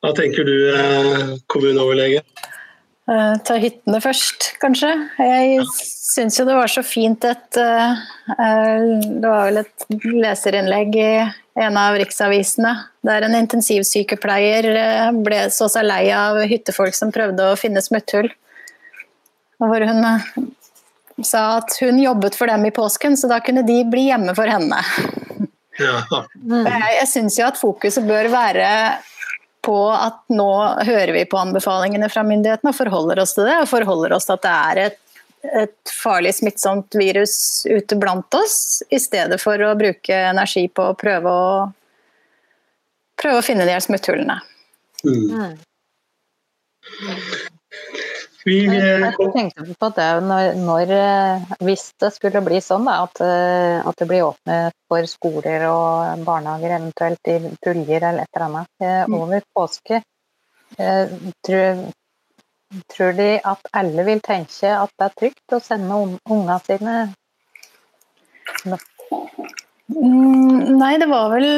Hva 0.00 0.12
tenker 0.16 0.46
du, 0.48 0.54
eh, 0.72 1.36
kommuneoverlege? 1.52 2.22
Uh, 3.10 3.34
ta 3.42 3.56
hyttene 3.58 3.98
først, 3.98 4.52
kanskje. 4.62 4.92
Jeg 5.18 5.64
syns 5.74 6.36
jo 6.38 6.44
det 6.46 6.54
var 6.54 6.70
så 6.70 6.84
fint 6.86 7.24
et 7.26 7.58
uh, 7.58 7.98
Det 8.38 9.24
var 9.24 9.48
vel 9.48 9.62
et 9.64 9.86
leserinnlegg 10.14 10.94
i 11.00 11.08
en 11.60 11.78
av 11.80 11.98
riksavisene 11.98 12.70
der 13.06 13.26
en 13.26 13.34
intensivsykepleier 13.34 14.68
ble 15.26 15.40
så 15.50 15.66
seg 15.72 15.88
lei 15.88 16.04
av 16.14 16.38
hyttefolk 16.46 16.94
som 16.94 17.10
prøvde 17.12 17.50
å 17.50 17.58
finne 17.58 17.82
smutthull. 17.82 18.30
Hvor 19.58 19.84
hun 19.90 20.06
sa 21.26 21.42
at 21.58 21.74
hun 21.82 21.98
jobbet 22.00 22.38
for 22.38 22.48
dem 22.48 22.64
i 22.68 22.72
påsken, 22.72 23.18
så 23.18 23.28
da 23.28 23.40
kunne 23.44 23.66
de 23.66 23.82
bli 23.90 24.06
hjemme 24.08 24.36
for 24.38 24.48
henne. 24.48 24.78
Ja. 25.80 25.98
Jeg, 26.10 26.94
jeg 27.00 27.08
syns 27.10 27.38
jo 27.40 27.48
at 27.48 27.58
fokuset 27.60 28.06
bør 28.06 28.30
være 28.32 28.70
på 29.64 29.76
at 29.92 30.22
nå 30.32 30.50
hører 30.86 31.12
vi 31.14 31.24
på 31.28 31.38
anbefalingene 31.40 32.08
fra 32.12 32.24
myndighetene 32.26 32.72
og 32.72 32.78
forholder 32.78 33.20
oss 33.22 33.34
til 33.36 33.48
det. 33.48 33.56
Og 33.62 33.70
forholder 33.70 34.14
oss 34.16 34.28
til 34.28 34.36
at 34.38 34.44
det 34.46 34.54
er 34.54 34.82
et, 34.86 34.98
et 35.62 35.94
farlig 35.94 36.34
smittsomt 36.38 36.96
virus 36.98 37.34
ute 37.68 37.98
blant 38.00 38.38
oss, 38.38 38.82
i 38.90 39.00
stedet 39.00 39.40
for 39.42 39.60
å 39.64 39.74
bruke 39.78 40.22
energi 40.32 40.66
på 40.68 40.90
å 40.90 40.96
prøve 40.98 41.32
å, 41.32 41.50
prøve 43.20 43.42
å 43.42 43.46
finne 43.46 43.68
de 43.68 43.76
her 43.76 43.84
smutthullene. 43.84 44.40
Mm. 45.04 45.58
Vi, 48.44 48.56
jeg 48.64 49.00
eh, 49.04 49.32
tenkte 49.34 49.74
på 49.76 49.88
det 49.96 50.08
når, 50.24 50.54
når, 50.64 50.92
eh, 50.96 51.50
Hvis 51.66 51.90
det 52.00 52.08
skulle 52.14 52.40
bli 52.44 52.60
sånn 52.64 52.86
da, 52.88 53.02
at, 53.04 53.20
eh, 53.24 53.76
at, 53.84 53.96
det 54.00 54.08
blir 54.08 54.28
åpnet 54.30 54.76
for 54.88 55.08
skoler 55.10 55.66
og 55.68 56.24
barnehager, 56.24 56.76
eventuelt 56.78 57.30
i 57.32 57.36
puljer 57.60 58.00
eller 58.00 58.24
et 58.24 58.38
eller 58.38 58.46
annet, 58.46 58.72
mm. 58.80 59.16
over 59.18 59.44
påske, 59.56 60.00
tror, 61.44 61.80
tror 62.94 63.16
de 63.18 63.30
at 63.52 63.72
alle 63.76 64.04
vil 64.06 64.20
tenke 64.24 64.70
at 64.72 64.92
det 64.96 65.08
er 65.08 65.16
trygt 65.18 65.56
å 65.56 65.58
sende 65.62 65.96
ungene 66.30 66.58
sine 66.62 66.94
mm, 69.90 70.78
Nei, 70.78 70.92
det 71.02 71.08
var 71.10 71.34
vel 71.34 71.48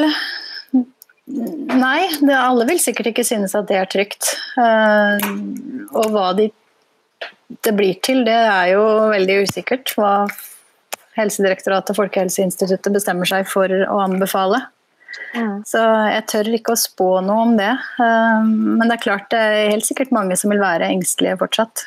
Nei, 1.23 2.09
det, 2.19 2.33
alle 2.35 2.65
vil 2.67 2.81
sikkert 2.81 3.13
ikke 3.13 3.23
synes 3.27 3.53
at 3.55 3.69
det 3.69 3.77
er 3.79 3.87
trygt. 3.87 4.33
Uh, 4.57 5.15
og 5.95 6.09
hva 6.11 6.33
de 6.35 6.49
det 7.63 7.73
blir 7.77 7.99
til, 8.05 8.23
det 8.27 8.35
er 8.35 8.73
jo 8.73 8.83
veldig 9.13 9.43
usikkert. 9.45 9.93
Hva 9.97 10.13
Helsedirektoratet 11.17 11.93
og 11.93 11.99
Folkehelseinstituttet 11.99 12.93
bestemmer 12.95 13.29
seg 13.29 13.45
for 13.49 13.69
å 13.69 13.99
anbefale. 14.01 14.63
Mm. 15.33 15.61
Så 15.65 15.81
jeg 16.09 16.25
tør 16.29 16.49
ikke 16.57 16.73
å 16.73 16.79
spå 16.79 17.09
noe 17.25 17.45
om 17.47 17.55
det. 17.57 17.71
Eh, 18.01 18.45
men 18.49 18.85
det 18.87 18.97
er 18.97 19.03
klart 19.03 19.29
det 19.33 19.41
er 19.41 19.73
helt 19.75 19.87
sikkert 19.87 20.13
mange 20.15 20.37
som 20.39 20.53
vil 20.53 20.61
være 20.63 20.89
engstelige 20.93 21.37
fortsatt 21.41 21.85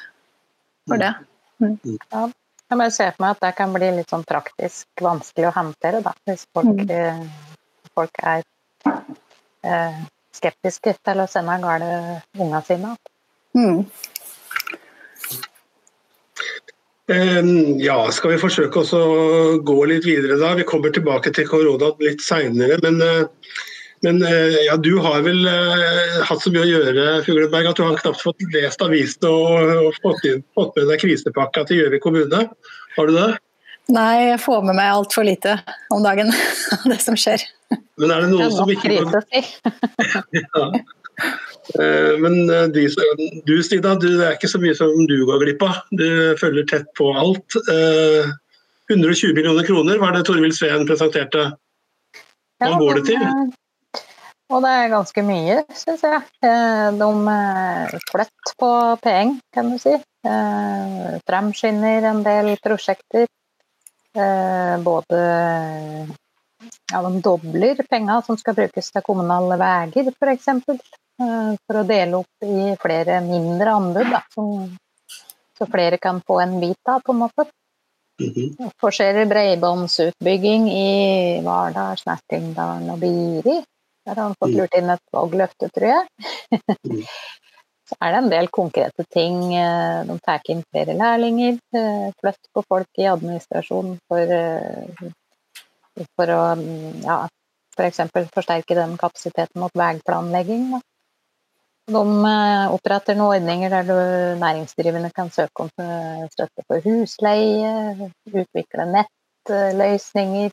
for 0.86 1.02
det. 1.02 1.12
Mm. 1.62 1.74
mm. 1.74 1.96
Ja, 2.12 2.26
jeg 2.66 2.80
bare 2.82 2.94
ser 2.94 3.12
for 3.14 3.24
meg 3.24 3.36
at 3.36 3.44
det 3.44 3.54
kan 3.58 3.74
bli 3.74 3.90
litt 3.98 4.12
sånn 4.12 4.26
praktisk 4.26 5.02
vanskelig 5.02 5.50
å 5.50 5.54
håndtere, 5.54 6.02
da. 6.06 6.14
Hvis 6.26 6.46
folk, 6.54 6.82
mm. 6.82 6.90
Eh, 6.90 7.90
folk 7.94 8.22
er 8.22 8.46
eh, 9.66 10.00
skeptiske 10.36 10.96
til 11.06 11.22
å 11.22 11.28
sende 11.30 11.58
gale 11.62 11.90
ungene 12.36 12.62
sine. 12.66 12.94
Mm. 13.56 13.86
Ehm, 17.12 17.78
ja, 17.78 18.00
skal 18.10 18.32
vi 18.34 18.42
forsøke 18.42 18.82
å 18.82 19.06
gå 19.62 19.78
litt 19.86 20.06
videre 20.08 20.40
da? 20.40 20.56
Vi 20.58 20.66
kommer 20.66 20.90
tilbake 20.94 21.30
til 21.34 21.46
korona 21.46 21.92
litt 22.02 22.24
seinere. 22.24 22.80
Men, 22.82 22.98
eh, 23.02 23.52
men, 24.02 24.22
eh, 24.26 24.58
ja, 24.66 24.76
du 24.76 24.98
har 24.98 25.22
vel 25.22 25.46
uh, 25.46 26.22
hatt 26.26 26.42
så 26.42 26.50
mye 26.52 26.66
å 26.66 26.68
gjøre 26.68 27.06
Fugleberg, 27.24 27.70
at 27.70 27.78
du 27.78 27.84
har 27.86 27.96
knapt 27.96 28.20
fått 28.20 28.42
lest 28.52 28.82
avisene 28.84 29.30
og, 29.30 29.70
og 29.86 29.96
fått, 30.02 30.26
inn, 30.28 30.42
fått, 30.58 30.74
med 30.76 30.90
deg 30.90 31.00
krisepakka 31.00 31.64
til 31.66 31.80
Gjøvik 31.80 32.04
kommune. 32.04 32.42
Har 32.98 33.08
du 33.08 33.14
det? 33.16 33.30
Nei, 33.94 34.34
jeg 34.34 34.42
får 34.42 34.66
med 34.66 34.76
meg 34.76 34.90
altfor 34.90 35.26
lite 35.26 35.56
om 35.94 36.02
dagen 36.04 36.28
av 36.76 36.86
det 36.90 37.00
som 37.02 37.16
skjer. 37.18 37.46
Men 37.96 38.12
er 38.12 38.26
det 38.26 38.34
noen 38.34 38.52
som 38.52 38.70
ikke 38.70 38.90
ja. 40.42 40.68
Eh, 41.74 42.18
men 42.18 42.50
eh, 42.50 42.68
de, 42.74 42.86
du 43.44 43.62
Stina, 43.62 43.94
du, 43.94 44.08
det 44.18 44.26
er 44.26 44.38
ikke 44.38 44.50
så 44.50 44.60
mye 44.62 44.76
som 44.78 44.92
du 45.10 45.16
går 45.28 45.42
glipp 45.42 45.66
av. 45.66 45.82
Du 45.90 46.08
følger 46.40 46.66
tett 46.70 46.88
på 46.98 47.10
alt. 47.16 47.58
120 48.90 49.30
eh, 49.30 49.36
millioner 49.36 49.66
kroner 49.66 50.02
var 50.02 50.16
det 50.16 50.26
Torvild 50.28 50.56
Sveen 50.56 50.86
presenterte. 50.88 51.50
Hva 52.62 52.72
ja, 52.72 52.80
går 52.80 53.00
det 53.00 53.06
til? 53.10 53.24
Og 54.54 54.62
det 54.62 54.72
er 54.78 54.92
ganske 54.92 55.22
mye, 55.26 55.56
syns 55.74 56.04
jeg. 56.06 56.20
De 56.40 57.08
flytter 58.12 58.52
på 58.62 58.68
penger, 59.02 59.40
kan 59.52 59.72
du 59.72 59.80
si. 59.82 59.96
Fremskynder 61.26 62.06
en 62.12 62.22
del 62.24 62.52
prosjekter. 62.62 63.26
Både 64.86 65.18
ja, 66.92 67.02
de 67.02 67.20
dobler 67.20 67.82
penger 67.90 68.22
som 68.26 68.38
skal 68.38 68.56
brukes 68.58 68.90
til 68.92 69.04
kommunale 69.06 69.58
veier, 69.60 70.10
f.eks. 70.14 70.48
For, 70.66 70.82
for 71.66 71.80
å 71.80 71.86
dele 71.88 72.20
opp 72.22 72.46
i 72.46 72.74
flere 72.80 73.20
mindre 73.24 73.76
anbud, 73.78 74.10
da, 74.12 74.22
så 75.56 75.68
flere 75.72 75.98
kan 75.98 76.20
få 76.26 76.40
en 76.44 76.58
bit 76.60 76.92
av, 76.92 77.00
på 77.04 77.14
en 77.14 77.22
måte. 77.24 77.48
Mm 78.20 78.32
-hmm. 78.32 78.70
Forskjellig 78.80 79.28
bredbåndsutbygging 79.28 80.68
i 80.72 81.40
Vardal, 81.44 81.96
Snertingdalen 81.98 82.90
og 82.90 82.98
Biri. 82.98 83.64
Der 84.06 84.14
har 84.14 84.22
han 84.22 84.34
fått 84.40 84.54
mm. 84.54 84.56
lurt 84.56 84.74
inn 84.74 84.90
et 84.90 85.02
valgløfte, 85.12 85.68
tror 85.68 85.88
jeg. 85.88 86.06
Mm. 86.84 87.02
Så 87.88 87.94
er 88.00 88.12
det 88.12 88.18
en 88.18 88.30
del 88.30 88.48
konkrete 88.48 89.04
ting. 89.14 89.54
Eh, 89.54 90.06
de 90.06 90.18
tar 90.18 90.40
inn 90.50 90.62
flere 90.70 90.94
lærlinger. 90.94 91.58
Eh, 91.74 92.08
flytt 92.20 92.48
på 92.54 92.62
folk 92.68 92.88
i 92.98 93.06
administrasjonen 93.06 93.98
for, 94.08 94.32
for 96.16 96.32
å 96.32 96.42
ja, 97.04 97.16
f.eks. 97.76 98.02
For 98.12 98.28
forsterke 98.34 98.76
den 98.78 98.96
kapasiteten 99.00 99.60
mot 99.62 99.74
veiplanlegging. 99.76 100.76
De 101.86 102.02
eh, 102.02 102.72
oppretter 102.74 103.14
noen 103.14 103.36
ordninger 103.38 103.70
der 103.70 103.84
du 103.86 103.98
næringsdrivende 104.40 105.12
kan 105.14 105.30
søke 105.30 105.66
om 105.66 105.70
eh, 105.82 106.24
støtte 106.32 106.64
for 106.66 106.82
husleie, 106.82 108.08
utvikle 108.26 108.88
nettløsninger, 108.90 110.50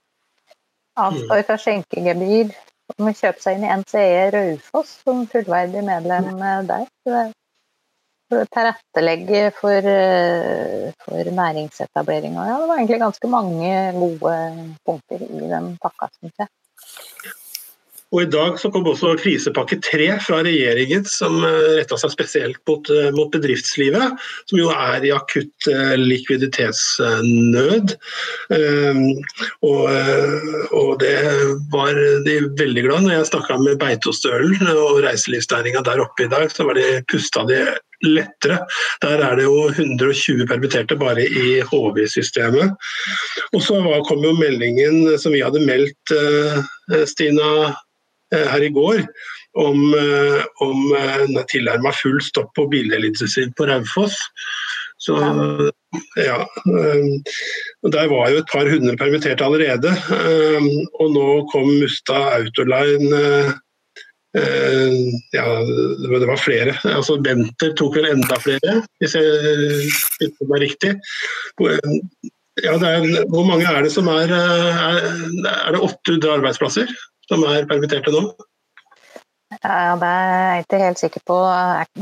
avstår 0.93 1.41
fra 1.47 1.57
skjenkegebyr. 1.57 2.53
De 2.93 3.01
må 3.01 3.15
kjøpe 3.17 3.41
seg 3.41 3.57
inn 3.57 3.65
i 3.65 3.71
NCE 3.81 4.27
Raufoss 4.35 4.99
som 5.01 5.25
fullverdig 5.31 5.81
medlem 5.87 6.29
der. 6.37 6.85
eh, 6.85 6.85
der. 7.09 7.33
Tilrettelegge 8.53 9.45
for, 9.57 9.91
for 11.05 11.31
næringsetablering. 11.39 12.35
Ja, 12.39 12.57
det 12.61 12.69
var 12.71 12.81
egentlig 12.81 13.01
ganske 13.05 13.31
mange 13.31 13.71
gode 13.97 14.35
punkter 14.85 15.23
i 15.23 15.47
den 15.53 15.73
pakka, 15.83 16.11
syns 16.19 16.43
jeg. 16.43 16.51
Og 18.13 18.21
I 18.21 18.29
dag 18.29 18.59
så 18.61 18.69
kom 18.69 18.85
også 18.85 19.15
krisepakke 19.17 19.79
tre 19.81 20.05
fra 20.21 20.43
regjeringen, 20.45 21.05
som 21.09 21.39
eh, 21.41 21.79
retta 21.79 21.97
seg 21.97 22.13
spesielt 22.13 22.59
mot, 22.69 22.89
eh, 22.93 23.09
mot, 23.15 23.31
bedriftslivet, 23.33 24.19
som 24.49 24.59
jo 24.59 24.69
er 24.69 25.07
i 25.07 25.13
akutt 25.15 25.69
eh, 25.71 25.95
likviditetsnød. 25.97 27.95
Og, 29.65 29.81
og, 30.77 30.91
det 31.01 31.15
var 31.73 31.97
de 32.27 32.35
veldig 32.59 32.83
glad 32.85 33.05
når 33.05 33.15
jeg 33.15 33.29
snakka 33.31 33.57
med 33.63 33.79
Beitostølen 33.81 34.69
og 34.75 35.01
reiselivsnæringa 35.07 35.81
der 35.87 36.03
oppe 36.03 36.27
i 36.27 36.31
dag, 36.31 36.51
så 36.53 36.67
var 36.69 36.77
de 36.77 37.01
pusta 37.09 37.47
de 37.49 37.63
lettere. 38.03 38.59
Der 39.03 39.23
er 39.25 39.39
det 39.39 39.47
jo 39.47 39.69
120 39.71 40.47
permitterte 40.49 40.97
bare 40.99 41.23
i 41.23 41.61
HV-systemet. 41.69 42.75
Og 43.53 43.63
så 43.63 43.79
kom 44.07 44.23
jo 44.25 44.35
meldingen 44.37 45.17
som 45.19 45.35
vi 45.35 45.43
hadde 45.45 45.63
meldt, 45.63 46.15
Stina 47.09 47.73
Eh, 48.33 48.47
her 48.49 48.65
i 48.65 48.69
går 48.73 49.03
om, 49.53 49.93
eh, 49.93 50.43
om 50.65 50.93
eh, 50.97 51.43
tilnærma 51.51 51.93
full 51.93 52.19
stopp 52.23 52.53
på 52.57 52.67
bildelitsen 52.71 53.53
på 53.57 53.67
Raufoss. 53.69 54.17
Så 55.03 55.17
ja. 56.15 56.37
Der 56.63 58.07
var 58.07 58.29
jo 58.31 58.39
et 58.39 58.51
par 58.53 58.69
hundre 58.71 58.95
permitterte 58.97 59.43
allerede. 59.43 59.91
Og 60.95 61.11
nå 61.11 61.25
kom 61.51 61.67
Mustad 61.81 62.37
Autoline 62.37 63.19
ja, 64.33 65.45
det 65.61 66.25
var 66.25 66.39
flere. 66.41 66.73
Altså 66.89 67.19
Benter 67.21 67.75
tok 67.77 67.99
vel 67.99 68.09
enda 68.09 68.39
flere, 68.41 68.79
hvis 69.01 69.13
jeg 69.19 69.59
husker 70.21 70.49
meg 70.49 70.63
riktig. 70.65 70.93
Ja, 72.63 72.73
er, 72.77 73.05
hvor 73.33 73.45
mange 73.45 73.65
er 73.65 73.85
det 73.85 73.91
som 73.93 74.09
er 74.13 74.29
Er, 74.29 74.99
er 75.53 75.73
det 75.73 75.81
800 75.81 76.33
arbeidsplasser? 76.37 76.89
som 77.29 77.43
er 77.47 77.67
permitterte 77.69 78.13
nå? 78.13 78.23
Ja, 79.53 79.93
Det 80.01 80.09
er 80.09 80.31
jeg 80.55 80.65
ikke 80.65 80.81
helt 80.81 81.01
sikker 81.01 81.23
på 81.29 81.37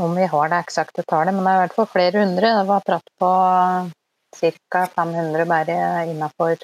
om 0.05 0.15
vi 0.15 0.27
har 0.33 0.51
det 0.51 0.61
eksakte 0.63 1.03
tallet, 1.07 1.35
men 1.35 1.45
det 1.45 1.51
er 1.51 1.59
i 1.59 1.63
hvert 1.65 1.77
fall 1.77 1.89
flere 1.91 2.23
hundre. 2.23 2.53
Det 2.57 2.67
var 2.69 2.85
prat 2.87 3.13
på 3.21 3.31
ca. 4.39 4.83
500 4.95 5.47
bare 5.49 5.77
innenfor 6.07 6.55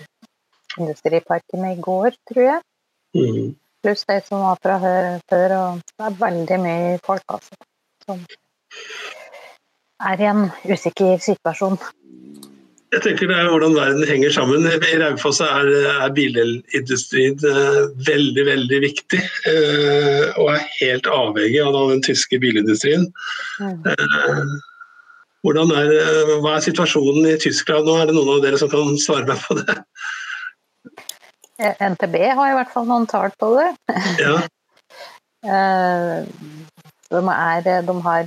industriparkene 0.78 1.74
i 1.76 1.82
går, 1.84 2.16
tror 2.32 2.44
jeg. 2.46 2.62
Mm. 3.18 3.56
Pluss 3.88 4.04
de 4.04 4.18
som 4.28 4.42
var 4.44 4.58
fra 4.60 4.76
før. 4.84 5.54
og 5.56 5.84
Det 5.88 6.04
er 6.04 6.16
veldig 6.20 6.56
mye 6.60 6.96
folk 7.06 7.24
altså, 7.32 7.56
som 8.04 8.26
er 10.04 10.20
i 10.20 10.28
en 10.28 10.50
usikker 10.68 11.22
situasjon. 11.24 11.78
Jeg 12.92 13.04
tenker 13.06 13.32
det 13.32 13.38
er 13.40 13.48
hvordan 13.48 13.78
verden 13.78 14.04
henger 14.10 14.36
sammen. 14.36 14.68
I 14.68 15.00
Raufoss 15.00 15.40
er, 15.44 15.72
er 16.04 16.12
bilindustrien 16.20 17.40
eh, 17.48 17.80
veldig 18.10 18.46
veldig 18.50 18.82
viktig. 18.84 19.24
Eh, 19.54 20.36
og 20.36 20.52
er 20.52 20.68
helt 20.82 21.08
avhengig 21.08 21.64
av 21.64 21.80
den 21.94 22.04
tyske 22.04 22.40
bilindustrien. 22.44 23.08
Mm. 23.64 23.88
er, 25.48 25.96
hva 26.44 26.58
er 26.58 26.68
situasjonen 26.68 27.32
i 27.32 27.40
Tyskland 27.40 27.88
nå? 27.88 27.96
Er 28.02 28.12
det 28.12 28.20
noen 28.20 28.36
av 28.36 28.44
dere 28.44 28.60
som 28.60 28.72
kan 28.72 29.00
svare 29.00 29.32
meg 29.32 29.40
på 29.48 29.62
det? 29.64 29.80
NTB 31.58 32.16
har 32.38 32.52
i 32.52 32.56
hvert 32.58 32.72
fall 32.74 32.86
noen 32.90 33.08
tall 33.10 33.32
på 33.40 33.48
det. 33.56 33.70
Ja. 34.22 34.36
de, 37.14 37.22
er, 37.34 37.82
de 37.88 37.96
har 38.06 38.24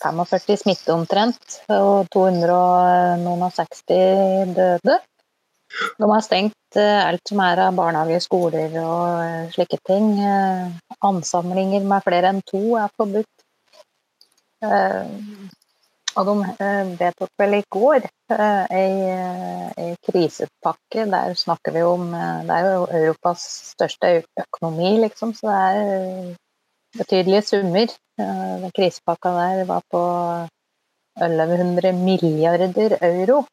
45 0.00 0.56
smitte 0.62 0.92
omtrent, 0.94 1.60
og 1.68 2.08
260 2.14 3.84
døde. 4.56 4.96
De 5.98 6.08
har 6.10 6.22
stengt 6.24 6.78
eh, 6.78 7.00
alt 7.06 7.30
som 7.30 7.40
er 7.44 7.60
av 7.66 7.76
barnehager, 7.78 8.22
skoler 8.24 8.74
og 8.82 9.20
eh, 9.22 9.50
slike 9.54 9.78
ting. 9.86 10.12
Eh, 10.18 10.96
ansamlinger 11.06 11.86
med 11.86 12.06
flere 12.06 12.32
enn 12.32 12.42
to 12.48 12.62
er 12.80 12.90
forbudt. 12.98 13.36
Og 16.18 16.26
de 16.26 16.34
vedtok 16.98 17.30
vel 17.38 17.56
i 17.60 17.62
går 17.70 18.06
ei, 18.74 18.94
ei 19.78 19.90
krisepakke. 20.06 21.06
Der 21.12 21.34
snakker 21.38 21.74
vi 21.74 21.82
om 21.86 22.10
Det 22.10 22.56
er 22.56 22.66
jo 22.66 22.86
Europas 23.00 23.44
største 23.74 24.22
økonomi, 24.42 24.96
liksom, 25.04 25.34
så 25.38 25.46
det 25.46 25.58
er 25.58 26.32
betydelige 26.98 27.42
summer. 27.42 27.94
Den 28.18 28.72
krisepakka 28.76 29.34
der 29.36 29.64
var 29.64 29.82
på 29.90 30.02
1100 31.20 31.92
milliarder 31.92 32.96
euro. 33.00 33.44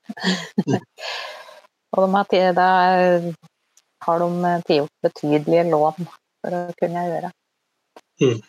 og 1.94 2.08
de 2.08 2.14
har, 2.16 2.54
da 2.54 2.70
har 4.06 4.20
de 4.24 4.54
tatt 4.68 4.94
betydelige 5.04 5.70
lån 5.72 6.08
for 6.42 6.58
å 6.58 6.62
kunne 6.80 7.06
gjøre. 7.12 7.32
Mm. 8.22 8.42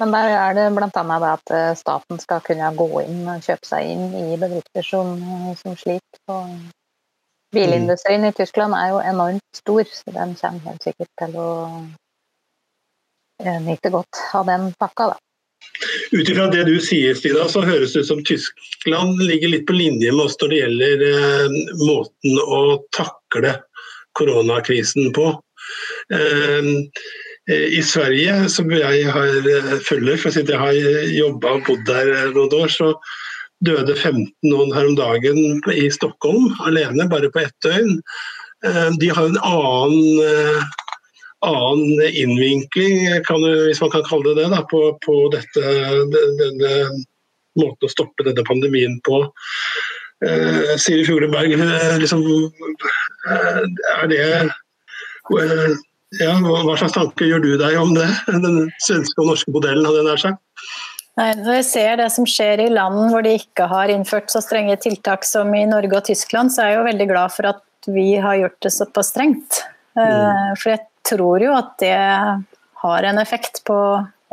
Men 0.00 0.14
der 0.14 0.32
er 0.34 0.54
det 0.56 0.68
bl.a. 0.74 1.18
at 1.30 1.52
eh, 1.54 1.74
staten 1.78 2.18
skal 2.22 2.42
kunne 2.46 2.70
gå 2.74 2.88
inn 3.04 3.28
og 3.30 3.44
kjøpe 3.46 3.68
seg 3.68 3.92
inn 3.92 4.08
i 4.18 4.38
bedrifter 4.40 4.86
som, 4.86 5.20
som 5.60 5.76
sliter. 5.78 6.20
Og 6.34 6.50
bilindustrien 7.54 8.26
i 8.26 8.32
Tyskland 8.34 8.74
er 8.74 8.90
jo 8.90 9.02
enormt 9.04 9.60
stor, 9.60 9.84
så 9.86 10.16
den 10.16 10.34
kommer 10.40 10.72
helt 10.72 10.88
sikkert 10.88 11.12
til 11.22 11.38
å 11.38 11.50
nyte 13.44 13.90
godt 13.94 14.24
av 14.34 14.50
den 14.50 14.72
pakka, 14.78 15.12
da. 15.12 15.20
Ut 16.12 16.28
ifra 16.28 16.46
det 16.52 16.64
du 16.68 16.74
sier, 16.82 17.14
Stina, 17.18 17.46
så 17.50 17.62
høres 17.64 17.94
det 17.94 18.04
ut 18.04 18.10
som 18.10 18.22
Tyskland 18.26 19.22
ligger 19.22 19.50
litt 19.50 19.66
på 19.66 19.76
linje 19.76 20.12
med 20.12 20.26
oss 20.26 20.36
når 20.40 20.52
det 20.52 20.60
gjelder 20.60 21.04
eh, 21.08 21.56
måten 21.80 22.40
å 22.42 22.60
takle 22.94 23.54
koronakrisen 24.18 25.10
på. 25.16 25.30
Eh, 26.14 26.68
I 27.52 27.82
Sverige, 27.84 28.48
som 28.48 28.70
jeg 28.72 29.10
har 29.12 29.34
eh, 29.50 29.74
følger, 29.84 30.16
for 30.16 30.32
jeg 30.32 30.58
har 30.58 30.78
jobba 31.12 31.58
og 31.58 31.66
bodd 31.66 31.82
der 31.90 32.32
noen 32.32 32.54
år, 32.56 32.70
så 32.72 32.94
døde 33.64 33.96
15 33.96 34.30
noen 34.48 34.72
her 34.72 34.88
om 34.88 34.96
dagen 34.96 35.60
i 35.72 35.90
Stockholm 35.92 36.54
alene, 36.64 37.08
bare 37.10 37.28
på 37.32 37.42
ett 37.44 37.54
døgn. 37.64 37.98
Eh, 38.64 38.88
de 39.00 39.12
har 39.12 39.28
en 39.28 39.40
annen 39.44 40.24
eh, 40.24 40.64
annen 41.44 42.00
innvinkling, 42.08 43.04
du, 43.28 43.50
hvis 43.68 43.80
man 43.84 43.92
kan 43.92 44.04
kalle 44.08 44.32
det 44.32 44.42
det, 44.42 44.50
da, 44.54 44.62
på, 44.70 44.80
på 45.04 45.16
dette, 45.34 45.74
denne 46.40 46.72
måten 47.60 47.86
å 47.86 47.92
stoppe 47.92 48.26
denne 48.26 48.44
pandemien 48.48 48.96
på. 49.06 49.20
Eh, 50.24 50.74
Siri 50.80 51.04
eh, 51.04 51.98
liksom, 52.00 52.24
eh, 53.28 53.60
er 53.98 54.08
det 54.10 54.22
eh, 54.24 55.74
ja, 56.20 56.34
Hva 56.40 56.76
slags 56.78 56.96
tanker 56.96 57.28
gjør 57.28 57.44
du 57.44 57.52
deg 57.60 57.76
om 57.80 57.94
det? 57.96 58.08
Den 58.30 58.66
svenske 58.82 59.22
og 59.22 59.32
norske 59.32 59.54
modellen, 59.54 59.86
hadde 59.86 60.02
jeg 60.02 60.08
nær 60.08 60.22
sagt? 60.22 60.42
Nei, 61.14 61.28
når 61.38 61.60
jeg 61.60 61.66
ser 61.68 62.00
det 62.00 62.08
som 62.10 62.26
skjer 62.26 62.64
i 62.64 62.72
land 62.72 63.12
hvor 63.12 63.22
de 63.22 63.36
ikke 63.38 63.68
har 63.70 63.92
innført 63.92 64.32
så 64.32 64.40
strenge 64.42 64.74
tiltak 64.82 65.26
som 65.26 65.52
i 65.54 65.62
Norge 65.70 66.00
og 66.00 66.08
Tyskland, 66.08 66.50
så 66.50 66.64
er 66.64 66.72
jeg 66.72 66.80
jo 66.80 66.88
veldig 66.88 67.06
glad 67.12 67.34
for 67.36 67.50
at 67.52 67.90
vi 67.94 68.08
har 68.18 68.40
gjort 68.40 68.58
det 68.66 68.72
såpass 68.74 69.12
strengt. 69.12 69.60
Eh, 69.94 70.02
mm. 70.02 70.56
For 70.58 70.72
jeg 70.72 70.82
tror 71.06 71.44
jo 71.44 71.54
at 71.54 71.76
det 71.82 71.94
har 72.84 73.06
en 73.06 73.20
effekt 73.22 73.62
på 73.68 73.78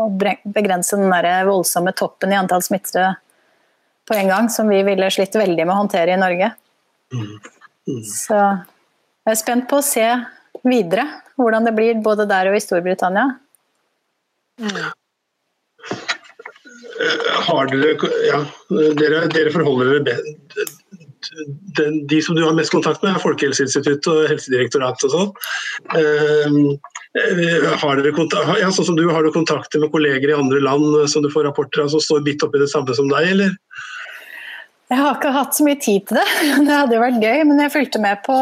å 0.01 0.07
begrense 0.17 0.97
den 0.97 1.13
der 1.13 1.45
voldsomme 1.45 1.93
toppen 1.93 2.33
i 2.33 2.39
antall 2.39 2.63
smittede 2.65 3.11
på 4.09 4.17
en 4.17 4.31
gang, 4.31 4.49
som 4.49 4.71
vi 4.71 4.81
ville 4.83 5.11
slitt 5.13 5.37
veldig 5.37 5.65
med 5.67 5.75
å 5.75 5.81
håndtere 5.83 6.15
i 6.15 6.19
Norge. 6.19 6.49
Mm. 7.13 7.27
Mm. 7.91 8.03
Så 8.07 8.37
jeg 8.39 9.35
er 9.35 9.37
spent 9.39 9.69
på 9.69 9.77
å 9.77 9.85
se 9.85 10.07
videre 10.65 11.05
hvordan 11.43 11.67
det 11.67 11.75
blir 11.77 12.01
både 12.05 12.27
der 12.29 12.51
og 12.51 12.57
i 12.57 12.63
Storbritannia. 12.63 13.27
Mm. 14.61 14.81
Har 17.47 17.71
dere, 17.71 18.11
ja, 18.27 18.43
dere, 18.99 19.25
dere 19.33 19.53
forholder 19.53 19.95
dere 19.95 20.05
bedre 20.11 20.69
de 22.09 22.21
som 22.21 22.35
du 22.35 22.43
har 22.43 22.53
mest 22.53 22.71
kontakt 22.71 23.03
med, 23.03 23.15
er 23.15 23.23
Folkehelseinstituttet 23.23 24.07
og 24.09 24.29
Helsedirektoratet 24.31 25.07
og 25.07 25.13
sånn. 25.13 25.31
Uh, 25.93 26.73
har, 27.81 28.01
dere 28.01 28.13
ja, 28.61 28.71
sånn 28.71 28.87
som 28.87 28.97
du, 28.97 29.05
har 29.11 29.23
du 29.23 29.31
kontakter 29.35 29.81
med 29.83 29.91
kolleger 29.93 30.31
i 30.31 30.37
andre 30.37 30.61
land 30.63 30.85
eh, 31.01 31.09
som 31.11 31.25
du 31.25 31.29
får 31.31 31.43
rapporter 31.49 31.83
av 31.83 31.91
som 31.91 32.03
står 32.03 32.23
midt 32.23 32.45
oppi 32.45 32.61
det 32.61 32.69
samme 32.71 32.95
som 32.95 33.09
deg, 33.11 33.33
eller? 33.33 33.57
Jeg 34.91 34.99
har 34.99 35.17
ikke 35.17 35.33
hatt 35.35 35.55
så 35.55 35.65
mye 35.67 35.79
tid 35.79 36.07
til 36.07 36.19
det. 36.19 36.27
Det 36.67 36.77
hadde 36.77 36.97
jo 36.97 37.03
vært 37.03 37.23
gøy, 37.23 37.43
men 37.49 37.61
jeg 37.65 37.75
fulgte 37.75 38.03
med 38.03 38.23
på, 38.25 38.37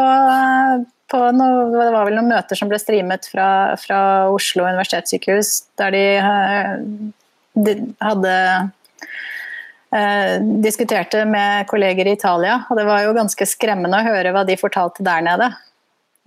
på 1.10 1.20
noe, 1.36 1.70
det 1.74 1.92
var 1.94 2.08
vel 2.08 2.18
noen 2.20 2.32
møter 2.32 2.58
som 2.58 2.70
ble 2.72 2.80
streamet 2.82 3.28
fra, 3.32 3.48
fra 3.82 4.02
Oslo 4.34 4.66
universitetssykehus, 4.68 5.54
der 5.80 5.96
de, 5.96 6.04
eh, 6.22 6.74
de 7.66 7.76
hadde 8.04 8.36
eh, 9.96 10.36
diskuterte 10.66 11.24
med 11.30 11.68
kolleger 11.72 12.10
i 12.10 12.16
Italia, 12.18 12.62
og 12.70 12.80
det 12.80 12.86
var 12.90 13.06
jo 13.06 13.16
ganske 13.18 13.50
skremmende 13.50 14.02
å 14.02 14.08
høre 14.10 14.34
hva 14.36 14.46
de 14.48 14.60
fortalte 14.60 15.06
der 15.06 15.26
nede. 15.26 15.50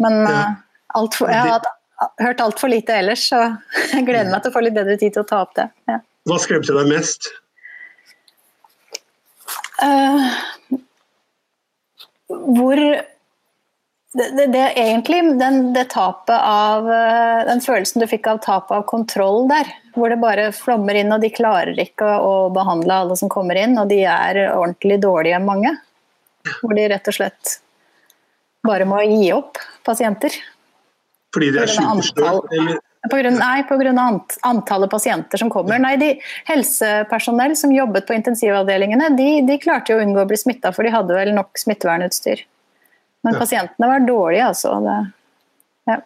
Men 0.02 0.22
ja. 0.24 0.40
Eh, 0.40 0.58
alt 0.98 1.14
for, 1.16 1.30
jeg 1.32 1.46
har 1.48 1.70
hørt 2.20 2.42
altfor 2.44 2.72
lite 2.72 2.98
ellers, 3.00 3.28
så 3.30 3.44
jeg 3.94 4.08
gleder 4.08 4.32
meg 4.32 4.42
til 4.42 4.52
å 4.52 4.56
få 4.56 4.64
litt 4.66 4.76
bedre 4.76 4.98
tid 5.00 5.14
til 5.14 5.24
å 5.24 5.28
ta 5.28 5.44
opp 5.46 5.54
det. 5.58 5.70
Ja. 5.90 6.02
Hva 6.28 6.42
skremte 6.42 6.74
deg 6.76 6.90
mest? 6.90 7.30
uh, 9.82 10.26
hvor 12.28 12.78
det, 14.14 14.28
det, 14.36 14.46
det, 14.52 14.64
egentlig 14.76 15.22
den, 15.40 15.72
det 15.72 15.84
tapet 15.94 16.36
av 16.36 16.90
eh, 16.92 17.44
Den 17.48 17.62
følelsen 17.64 18.02
du 18.02 18.06
fikk 18.10 18.26
av 18.28 18.42
tapet 18.44 18.74
av 18.76 18.84
kontroll 18.88 19.46
der, 19.48 19.70
hvor 19.96 20.12
det 20.12 20.20
bare 20.20 20.50
flommer 20.56 20.98
inn, 21.00 21.12
og 21.14 21.24
de 21.24 21.32
klarer 21.32 21.78
ikke 21.80 22.10
å, 22.20 22.50
behandle 22.52 22.98
alle 23.04 23.16
som 23.16 23.32
kommer 23.32 23.56
inn, 23.60 23.78
og 23.80 23.88
de 23.88 24.02
er 24.04 24.44
ordentlig 24.50 25.00
dårlige, 25.00 25.40
mange. 25.40 25.74
Hvor 26.60 26.76
de 26.76 26.88
rett 26.92 27.08
og 27.08 27.16
slett 27.16 27.58
bare 28.66 28.86
må 28.86 29.00
gi 29.06 29.32
opp 29.34 29.60
pasienter. 29.86 30.34
Fordi 31.32 31.52
de 31.54 31.62
er 31.64 31.72
syke 31.72 32.80
på 33.10 33.18
grunn, 33.18 33.34
nei, 33.34 33.64
pga. 33.66 33.92
antallet 34.46 34.90
pasienter 34.90 35.40
som 35.40 35.50
kommer. 35.50 35.80
Nei, 35.82 35.96
de 35.98 36.12
Helsepersonell 36.46 37.56
som 37.58 37.72
jobbet 37.74 38.06
på 38.06 38.14
intensivavdelingene, 38.14 39.08
de, 39.18 39.30
de 39.48 39.58
klarte 39.58 39.90
jo 39.90 39.98
å 39.98 40.04
unngå 40.04 40.22
å 40.22 40.28
bli 40.30 40.38
smitta, 40.38 40.70
for 40.74 40.86
de 40.86 40.94
hadde 40.94 41.16
vel 41.16 41.32
nok 41.34 41.58
smittevernutstyr. 41.58 42.44
Men 43.22 43.34
ja. 43.34 43.40
pasientene 43.40 43.88
var 43.88 44.06
dårlige, 44.06 44.46
altså. 44.50 44.76
Det, 44.82 44.98
ja. 45.90 45.96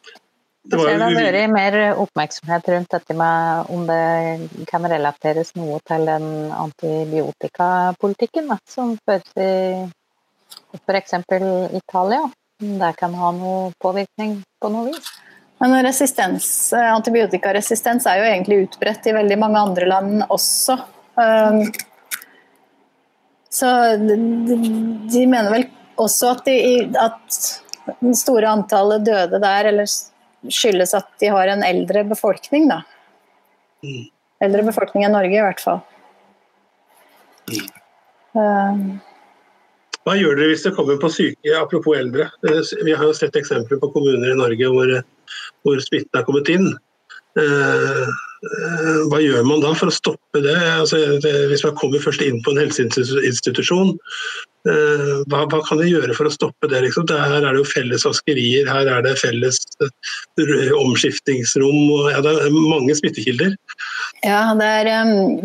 Det 0.66 0.80
har 0.82 1.14
vært 1.14 1.50
mer 1.52 1.76
oppmerksomhet 2.02 2.68
rundt 2.72 2.94
dette 2.96 3.14
med 3.14 3.68
om 3.70 3.84
det 3.86 4.66
kan 4.66 4.82
relateres 4.90 5.52
noe 5.54 5.78
til 5.86 6.08
den 6.08 6.26
antibiotikapolitikken 6.50 8.50
da, 8.50 8.56
som 8.66 8.96
føres 9.06 9.30
i 9.38 9.86
f.eks. 10.80 11.14
Italia. 11.78 12.24
Det 12.58 12.92
kan 12.98 13.14
ha 13.14 13.30
noe 13.36 13.70
påvirkning 13.82 14.40
på 14.60 14.68
noe 14.72 14.90
vis. 14.90 15.06
Men 15.62 15.72
resistens, 15.86 16.72
antibiotikaresistens 16.76 18.04
er 18.10 18.20
jo 18.20 18.26
egentlig 18.28 18.64
utbredt 18.66 19.06
i 19.08 19.14
veldig 19.16 19.38
mange 19.40 19.62
andre 19.70 19.86
land 19.88 20.26
også. 20.28 20.76
Um, 21.16 21.62
så 23.48 23.96
de 23.96 25.22
mener 25.24 25.48
vel 25.54 25.64
også 26.02 26.34
at, 26.36 26.44
de, 26.48 26.84
at 27.00 27.96
det 28.02 28.16
store 28.18 28.52
antallet 28.58 29.06
døde 29.06 29.40
der 29.42 29.70
eller 29.72 29.88
skyldes 30.52 30.94
at 30.96 31.08
de 31.22 31.30
har 31.32 31.50
en 31.50 31.64
eldre 31.66 32.04
befolkning, 32.06 32.68
da. 32.70 32.82
Mm. 33.84 34.06
Eldre 34.46 34.64
befolkning 34.68 35.06
enn 35.06 35.14
Norge, 35.16 35.34
i 35.34 35.44
hvert 35.44 35.62
fall. 35.62 35.82
Mm. 37.50 37.68
Um, 38.36 38.80
hva 40.06 40.14
gjør 40.14 40.36
dere 40.38 40.52
hvis 40.52 40.62
det 40.62 40.74
kommer 40.76 40.98
på 41.02 41.10
syke, 41.10 41.50
apropos 41.58 41.96
eldre? 41.98 42.28
Vi 42.86 42.92
har 42.94 43.02
jo 43.08 43.14
sett 43.16 43.34
eksempler 43.38 43.80
på 43.82 43.90
kommuner 43.90 44.30
i 44.30 44.38
Norge 44.38 44.68
hvor, 44.70 44.92
hvor 45.66 45.80
smitten 45.82 46.20
er 46.20 46.26
kommet 46.28 46.50
inn. 46.52 46.68
Eh, 47.36 47.42
eh, 47.42 48.12
hva 49.10 49.20
gjør 49.22 49.46
man 49.48 49.62
da 49.64 49.72
for 49.76 49.90
å 49.90 49.94
stoppe 49.94 50.42
det? 50.44 50.56
Altså, 50.56 51.00
hvis 51.50 51.64
man 51.64 51.76
kommer 51.80 52.02
først 52.02 52.24
inn 52.24 52.42
på 52.44 52.52
en 52.52 52.60
helseinstitusjon, 52.60 53.94
eh, 54.68 55.12
hva, 55.32 55.44
hva 55.50 55.60
kan 55.66 55.80
vi 55.80 55.92
gjøre 55.92 56.16
for 56.16 56.28
å 56.28 56.34
stoppe 56.34 56.70
det? 56.70 56.82
Liksom? 56.84 57.08
Her 57.08 57.38
er 57.40 57.46
det 57.48 57.62
jo 57.62 57.68
felles 57.70 58.06
vaskerier, 58.06 58.68
her 58.70 58.90
er 58.92 59.06
det 59.06 59.16
felles 59.20 59.62
omskiftingsrom, 60.82 61.80
og 61.96 62.10
ja, 62.12 62.20
det 62.24 62.34
er 62.44 62.58
mange 62.58 62.98
smittekilder. 62.98 63.56
Ja, 64.26 64.50
er, 64.52 64.92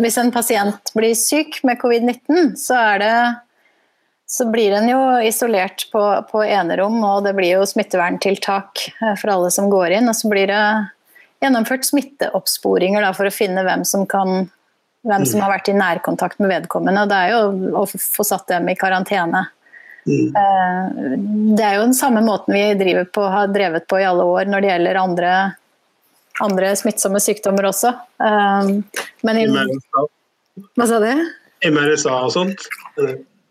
Hvis 0.02 0.20
en 0.22 0.34
pasient 0.36 0.94
blir 0.98 1.16
syk 1.18 1.62
med 1.68 1.80
covid-19, 1.82 2.58
så 2.60 2.82
så 4.32 4.46
blir 4.48 4.72
en 4.72 4.88
jo 4.88 5.00
isolert 5.28 5.90
på, 5.92 6.02
på 6.32 6.44
enerom, 6.46 7.02
og 7.04 7.26
det 7.26 7.34
blir 7.36 7.58
jo 7.58 7.66
smitteverntiltak 7.68 8.86
eh, 8.88 9.16
for 9.20 9.34
alle 9.34 9.50
som 9.52 9.68
går 9.72 9.98
inn. 9.98 10.08
Og 10.08 10.16
så 10.16 10.32
blir 10.32 10.48
det 10.48 10.62
gjennomført 11.42 11.86
smitteoppsporinger 11.88 13.04
da, 13.04 13.14
for 13.18 13.30
å 13.30 13.34
finne 13.34 13.64
hvem 13.66 13.86
som, 13.88 14.06
kan, 14.10 14.46
hvem 15.08 15.26
som 15.26 15.40
mm. 15.40 15.46
har 15.46 15.54
vært 15.56 15.72
i 15.72 15.78
nærkontakt 15.78 16.42
med 16.42 16.52
vedkommende. 16.54 17.06
Og 17.06 17.12
det 17.12 17.18
er 17.18 17.34
jo 17.34 17.82
å 17.82 17.86
få 17.90 18.26
satt 18.28 18.48
dem 18.52 18.70
i 18.72 18.78
karantene. 18.80 19.48
Mm. 20.10 20.30
Eh, 20.42 21.18
det 21.58 21.66
er 21.66 21.76
jo 21.78 21.88
den 21.88 21.98
samme 21.98 22.24
måten 22.26 22.56
vi 22.58 22.94
på, 23.14 23.26
har 23.34 23.52
drevet 23.54 23.88
på 23.90 24.00
i 24.02 24.08
alle 24.08 24.26
år 24.26 24.50
når 24.50 24.64
det 24.64 24.72
gjelder 24.72 25.02
andre, 25.02 25.34
andre 26.42 26.72
smittsomme 26.80 27.22
sykdommer 27.22 27.70
også. 27.70 27.94
Eh, 28.22 28.72
men 29.28 29.42
i, 29.42 29.48
Hva 30.78 30.90
sa 30.90 31.02
du? 31.04 31.12
MRSA 31.62 32.16
og 32.26 32.34
sånt? 32.34 32.70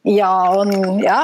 Ja 0.09 0.33
og 0.57 0.73
ja. 1.05 1.23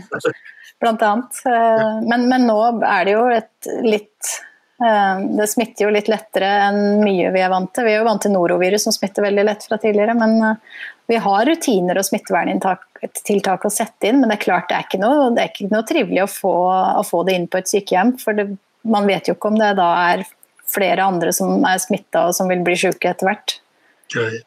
Blant 0.80 1.02
annet. 1.02 1.40
Eh, 1.44 1.94
men, 2.06 2.28
men, 2.30 2.46
nå 2.48 2.58
er 2.86 3.08
det 3.08 3.16
jo 3.16 3.24
et 3.34 3.70
litt 3.84 4.36
Det 4.78 5.46
smitter 5.50 5.88
jo 5.88 5.90
litt 5.90 6.06
lettere 6.10 6.48
enn 6.68 7.00
mye 7.02 7.32
vi 7.34 7.40
er 7.42 7.50
vant 7.50 7.72
til. 7.74 7.88
Vi 7.88 7.96
er 7.96 7.98
jo 7.98 8.06
vant 8.06 8.22
til 8.22 8.30
norovirus 8.30 8.84
som 8.86 8.94
smitter 8.94 9.24
veldig 9.26 9.44
lett 9.48 9.66
fra 9.66 9.78
tidligere. 9.82 10.14
Men 10.14 10.36
eh, 10.46 10.76
vi 11.10 11.18
har 11.24 11.48
rutiner 11.48 11.98
og 11.98 12.06
smitteverntiltak 12.06 13.66
å 13.66 13.72
sette 13.74 14.10
inn. 14.10 14.20
Men 14.20 14.30
det 14.30 14.38
er 14.38 14.44
klart 14.44 14.68
det 14.70 14.78
er 14.78 14.86
ikke 14.86 15.00
noe, 15.02 15.32
er 15.34 15.50
ikke 15.50 15.70
noe 15.72 15.86
trivelig 15.88 16.22
å 16.24 16.30
få, 16.30 16.54
å 17.00 17.02
få, 17.06 17.24
det 17.26 17.34
inn 17.34 17.48
på 17.50 17.58
et 17.58 17.70
sykehjem. 17.72 18.14
For 18.22 18.38
det, 18.38 18.46
man 18.86 19.08
vet 19.10 19.26
jo 19.26 19.34
ikke 19.34 19.50
om 19.50 19.58
det 19.58 19.72
da 19.80 19.88
er 20.12 20.22
flere 20.68 21.08
andre 21.10 21.32
som 21.34 21.64
er 21.66 21.80
smitta 21.82 22.28
og 22.28 22.36
som 22.36 22.50
vil 22.52 22.62
bli 22.62 22.76
syke 22.78 23.10
etter 23.10 23.32
hvert. 23.32 23.56
Okay. 24.08 24.38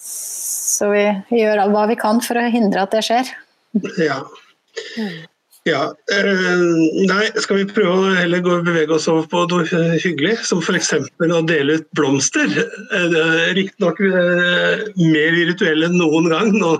Så 0.00 0.88
vi, 0.94 1.04
vi 1.28 1.42
gjør 1.42 1.66
hva 1.74 1.84
vi 1.90 1.98
kan 2.00 2.22
for 2.24 2.40
å 2.40 2.46
hindre 2.48 2.86
at 2.86 2.96
det 2.96 3.04
skjer. 3.04 3.34
Ja. 4.00 4.22
Ja. 5.70 5.82
Eh, 6.12 6.64
nei, 7.08 7.28
skal 7.42 7.60
vi 7.60 7.66
prøve 7.70 7.94
å 7.94 8.12
heller 8.18 8.42
bevege 8.44 8.96
oss 8.96 9.08
over 9.10 9.28
på 9.30 9.44
noe 9.50 9.64
hyggelig, 10.02 10.36
som 10.48 10.60
f.eks. 10.62 10.92
å 11.22 11.42
dele 11.48 11.78
ut 11.80 11.88
blomster. 11.96 12.50
Eh, 12.96 13.16
riktignok 13.56 14.02
eh, 14.04 14.84
mer 15.00 15.36
virtuell 15.38 15.86
enn 15.88 15.98
noen 16.00 16.30
gang 16.32 16.54
nå. 16.58 16.76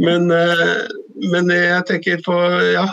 Men, 0.00 0.24
men, 0.30 1.50
jeg 1.52 1.84
tenker 1.88 2.22
på 2.24 2.34
ja, 2.72 2.86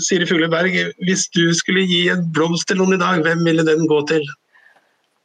Siri 0.00 0.24
Fugleberg, 0.26 0.78
hvis 1.04 1.26
du 1.36 1.50
skulle 1.54 1.82
gi 1.84 2.06
en 2.12 2.22
blomst 2.32 2.70
til 2.70 2.80
noen 2.80 2.96
i 2.96 3.00
dag, 3.02 3.20
hvem 3.26 3.42
ville 3.44 3.66
den 3.68 3.84
gå 3.90 3.98
til? 4.08 4.24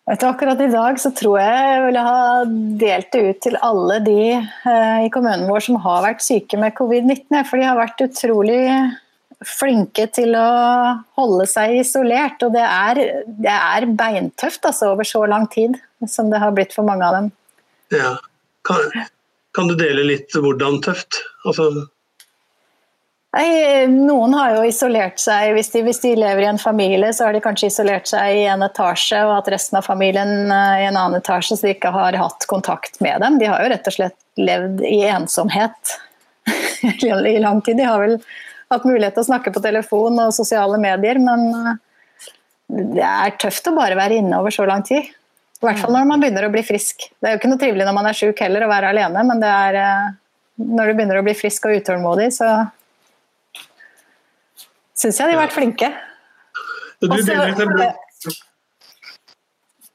Du, 0.03 0.25
akkurat 0.27 0.59
i 0.59 0.67
dag 0.67 0.97
så 0.99 1.13
tror 1.15 1.37
jeg 1.39 1.67
jeg 1.67 1.83
ville 1.85 2.01
ha 2.03 2.23
delt 2.81 3.13
det 3.13 3.21
ut 3.23 3.37
til 3.45 3.55
alle 3.63 4.01
de 4.03 4.17
eh, 4.35 5.05
i 5.05 5.11
kommunen 5.13 5.47
vår 5.47 5.63
som 5.63 5.77
har 5.79 6.03
vært 6.03 6.25
syke 6.25 6.59
med 6.59 6.75
covid-19. 6.75 7.37
For 7.47 7.61
de 7.61 7.69
har 7.69 7.79
vært 7.79 8.03
utrolig 8.03 8.65
flinke 9.47 10.09
til 10.11 10.35
å 10.35 10.49
holde 11.15 11.47
seg 11.47 11.77
isolert. 11.79 12.43
Og 12.43 12.51
det 12.55 12.65
er, 12.67 13.01
det 13.47 13.55
er 13.55 13.87
beintøft 13.95 14.67
altså, 14.67 14.91
over 14.91 15.07
så 15.07 15.23
lang 15.29 15.47
tid 15.53 15.79
som 16.11 16.27
det 16.33 16.43
har 16.43 16.51
blitt 16.55 16.75
for 16.75 16.87
mange 16.87 17.07
av 17.07 17.17
dem. 17.21 17.31
Ja. 17.95 18.17
Kan, 18.67 18.91
kan 19.55 19.71
du 19.71 19.77
dele 19.79 20.03
litt 20.07 20.35
hvordan 20.35 20.81
tøft? 20.83 21.23
Altså 21.47 21.69
Nei, 23.33 23.87
Noen 23.89 24.35
har 24.37 24.51
jo 24.53 24.65
isolert 24.69 25.17
seg, 25.17 25.55
hvis 25.55 25.71
de, 25.73 25.81
hvis 25.87 26.03
de, 26.03 26.11
lever 26.21 26.43
i 26.43 26.49
en 26.51 26.59
familie, 26.61 27.09
så 27.17 27.25
har 27.25 27.33
de 27.33 27.41
kanskje 27.41 27.71
isolert 27.71 28.05
seg 28.11 28.37
i 28.37 28.43
en 28.45 28.61
etasje 28.61 29.23
og 29.25 29.31
hatt 29.33 29.49
resten 29.55 29.79
av 29.79 29.87
familien 29.87 30.51
eh, 30.53 30.83
i 30.83 30.85
en 30.85 30.99
annen 30.99 31.17
etasje, 31.17 31.57
så 31.57 31.65
de 31.65 31.73
ikke 31.73 31.89
har 31.95 32.13
hatt 32.21 32.45
kontakt 32.51 32.99
med 33.01 33.25
dem. 33.25 33.39
De 33.41 33.49
har 33.49 33.63
jo 33.63 33.71
rett 33.73 33.89
og 33.89 33.95
slett 33.95 34.19
levd 34.37 34.83
i 34.85 34.99
ensomhet 35.09 35.95
i 37.01 37.39
lang 37.41 37.63
tid. 37.65 37.79
De 37.81 37.87
har 37.89 38.03
vel 38.03 38.19
hatt 38.69 38.85
mulighet 38.85 39.17
til 39.17 39.23
å 39.23 39.29
snakke 39.31 39.55
på 39.55 39.65
telefon 39.65 40.21
og 40.21 40.37
sosiale 40.37 40.77
medier, 40.85 41.17
men 41.23 41.49
eh, 41.57 41.81
det 42.93 43.09
er 43.09 43.33
tøft 43.41 43.71
å 43.71 43.75
bare 43.79 43.97
være 43.97 44.21
inne 44.21 44.43
over 44.43 44.53
så 44.53 44.69
lang 44.69 44.85
tid. 44.85 45.09
I 45.09 45.65
hvert 45.65 45.81
fall 45.81 45.95
når 45.95 46.05
man 46.05 46.21
begynner 46.21 46.45
å 46.45 46.53
bli 46.53 46.61
frisk. 46.67 47.07
Det 47.17 47.25
er 47.25 47.33
jo 47.33 47.41
ikke 47.41 47.49
noe 47.49 47.61
trivelig 47.65 47.89
når 47.89 47.97
man 47.97 48.11
er 48.11 48.21
sjuk 48.21 48.45
heller 48.45 48.67
å 48.67 48.69
være 48.69 48.93
alene, 48.93 49.25
men 49.25 49.41
det 49.41 49.51
er 49.57 49.81
eh, 49.81 50.07
når 50.61 50.85
du 50.85 50.97
begynner 50.99 51.17
å 51.23 51.25
bli 51.25 51.33
frisk 51.33 51.65
og 51.65 51.81
utålmodig, 51.81 52.29
så 52.37 52.53
syns 55.03 55.19
jeg 55.19 55.29
de 55.29 55.35
har 55.35 55.43
vært 55.45 55.55
flinke. 55.55 55.91
Du 57.03 57.09
deler 57.11 57.51
ut 57.51 57.63
en 57.63 57.73
blomst. 57.75 58.39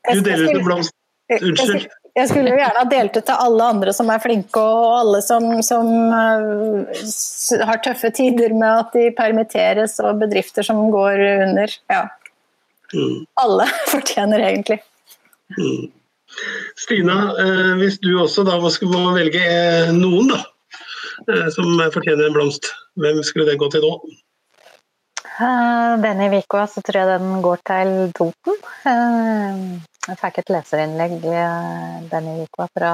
Du 0.08 0.20
deler 0.20 0.44
ut 0.44 0.58
en 0.58 0.66
blomst. 0.66 0.94
Unnskyld. 1.28 1.88
Jeg 2.18 2.30
skulle 2.32 2.50
jo 2.50 2.58
gjerne 2.58 2.80
ha 2.80 2.88
delt 2.90 3.14
ut 3.14 3.26
til 3.28 3.42
alle 3.46 3.66
andre 3.74 3.92
som 3.94 4.08
er 4.10 4.22
flinke, 4.22 4.58
og 4.58 4.94
alle 4.96 5.20
som, 5.22 5.44
som 5.62 5.90
uh, 6.10 7.60
har 7.68 7.82
tøffe 7.84 8.10
tider 8.16 8.54
med 8.56 8.70
at 8.72 8.96
de 8.96 9.04
permitteres, 9.14 9.98
og 10.02 10.18
bedrifter 10.24 10.66
som 10.66 10.80
går 10.94 11.22
under. 11.46 11.74
Ja. 11.92 12.06
Mm. 12.94 13.22
Alle 13.44 13.68
fortjener 13.92 14.42
egentlig. 14.48 14.80
Mm. 15.54 15.92
Stina, 16.80 17.18
uh, 17.38 17.74
hvis 17.78 18.00
du 18.02 18.10
også 18.18 18.44
da 18.48 18.58
skulle 18.72 19.14
velge 19.14 19.44
eh, 19.44 19.92
noen 19.94 20.32
da, 20.32 20.42
uh, 21.28 21.46
som 21.54 21.70
fortjener 21.94 22.26
en 22.26 22.34
blomst, 22.34 22.72
hvem 22.98 23.22
skulle 23.22 23.46
det 23.52 23.60
gå 23.62 23.70
til 23.74 23.86
nå? 23.86 23.94
Eh, 25.38 25.92
denne 26.02 26.26
uka 26.34 26.64
så 26.66 26.82
tror 26.82 26.96
jeg 26.98 27.20
den 27.20 27.42
går 27.44 27.60
til 27.70 27.90
Toten. 28.18 28.56
Eh, 28.90 29.60
jeg 30.08 30.18
fikk 30.18 30.40
et 30.40 30.50
leserinnlegg 30.50 31.28
eh, 31.30 32.00
denne 32.10 32.32
uka 32.42 32.66
fra 32.74 32.90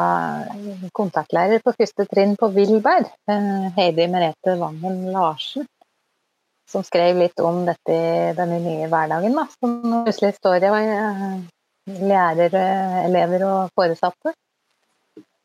kontaktlærer 0.98 1.64
på 1.64 1.72
første 1.78 2.04
trinn 2.10 2.36
på 2.36 2.50
Vilberg, 2.52 3.08
Heidi 3.78 4.08
Merete 4.12 4.58
Vangen 4.60 5.06
Larsen, 5.14 5.64
som 6.68 6.84
skrev 6.84 7.22
litt 7.22 7.40
om 7.40 7.62
dette 7.64 7.96
denne 8.36 8.60
nye 8.60 8.92
hverdagen. 8.92 9.40
Da, 9.40 9.48
som 9.56 9.80
plutselig 10.04 10.36
står 10.36 10.68
i 10.68 10.76
lærere, 12.12 12.68
elever 13.06 13.48
og 13.48 13.72
foresatte. 13.72 14.36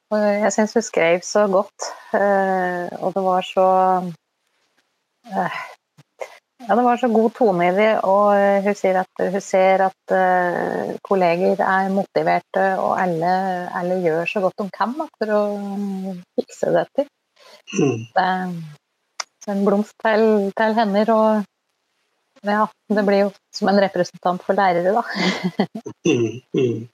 Og 0.09 0.19
jeg 0.19 0.51
syns 0.51 0.75
hun 0.75 0.83
skrev 0.83 1.23
så 1.23 1.47
godt, 1.47 1.91
og 2.11 3.11
det 3.15 3.23
var 3.23 3.45
så 3.45 3.67
ja, 6.69 6.75
det 6.75 6.83
var 6.85 6.97
så 7.01 7.07
god 7.09 7.31
tone 7.33 7.65
i 7.65 7.73
det, 7.73 7.89
og 8.05 8.61
hun 8.61 8.75
sier 8.77 8.99
at 9.01 9.21
hun 9.33 9.41
ser 9.41 9.81
at 9.87 10.13
uh, 10.13 10.91
kolleger 11.01 11.63
er 11.65 11.87
motiverte, 11.89 12.65
og 12.77 12.91
alle, 13.01 13.31
alle, 13.79 13.97
gjør 14.03 14.29
så 14.29 14.43
godt 14.43 14.61
de 14.61 14.67
kan 14.75 14.93
da, 14.99 15.07
for 15.17 15.33
å 15.33 15.39
fikse 16.37 16.69
dette. 16.75 17.07
Mm. 17.73 18.05
Det 18.13 18.27
er 18.27 19.55
en 19.55 19.65
blomst 19.65 19.97
til, 20.05 20.27
til 20.61 20.77
henne, 20.77 21.07
og 21.09 22.45
ja, 22.45 22.61
det 22.93 23.05
blir 23.07 23.25
jo 23.25 23.33
som 23.57 23.73
en 23.73 23.81
representant 23.87 24.45
for 24.45 24.61
lærere, 24.61 24.93
da. 24.93 25.03
mm, 26.05 26.39
mm. 26.53 26.85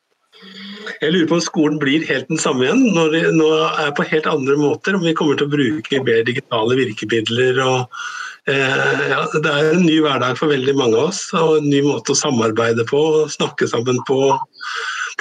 Jeg 1.02 1.12
lurer 1.12 1.28
på 1.30 1.38
om 1.38 1.44
skolen 1.44 1.80
blir 1.82 2.06
helt 2.08 2.28
den 2.30 2.40
samme 2.42 2.66
igjen, 2.66 2.84
når 2.96 3.14
de 3.14 3.22
nå 3.36 3.48
er 3.68 3.92
på 3.96 4.06
helt 4.10 4.28
andre 4.30 4.58
måter. 4.60 4.98
Om 4.98 5.06
vi 5.06 5.16
kommer 5.18 5.40
til 5.40 5.48
å 5.48 5.54
bruke 5.54 6.02
mer 6.06 6.22
digitale 6.28 6.78
virkemidler. 6.80 7.60
og 7.64 8.52
eh, 8.52 9.06
ja, 9.12 9.24
Det 9.34 9.52
er 9.52 9.72
en 9.72 9.86
ny 9.86 9.98
hverdag 10.04 10.38
for 10.40 10.54
veldig 10.54 10.76
mange 10.78 11.00
av 11.00 11.10
oss, 11.12 11.26
og 11.34 11.60
en 11.60 11.70
ny 11.72 11.82
måte 11.86 12.14
å 12.14 12.20
samarbeide 12.20 12.88
på, 12.90 13.02
og 13.22 13.34
snakke 13.34 13.70
sammen 13.72 14.02
på. 14.08 14.20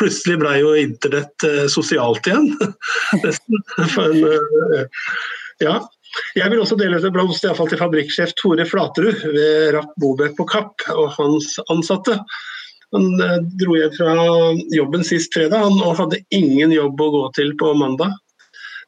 Plutselig 0.01 0.41
ble 0.43 0.55
jo 0.61 0.75
internett 0.79 1.47
eh, 1.47 1.67
sosialt 1.73 2.27
igjen, 2.31 2.51
nesten. 3.25 3.67
Eh, 3.79 5.05
ja. 5.65 5.79
Jeg 6.39 6.51
vil 6.51 6.61
også 6.63 6.77
dele 6.79 7.01
ut 7.01 7.07
en 7.09 7.15
blomst 7.15 7.43
til 7.43 7.79
fabrikksjef 7.81 8.37
Tore 8.39 8.67
Flaterud 8.69 9.25
ved 9.35 9.73
Rapp 9.75 9.97
Bobek 9.99 10.37
på 10.39 10.47
Kapp 10.47 10.85
og 10.95 11.09
hans 11.17 11.57
ansatte. 11.73 12.21
Han 12.93 13.21
eh, 13.21 13.39
dro 13.61 13.79
hjem 13.79 13.95
fra 13.97 14.15
jobben 14.75 15.07
sist 15.07 15.35
fredag 15.35 15.65
han, 15.65 15.81
og 15.81 15.99
hadde 16.03 16.23
ingen 16.35 16.75
jobb 16.75 17.01
å 17.01 17.11
gå 17.15 17.25
til 17.39 17.55
på 17.61 17.73
mandag. 17.79 18.13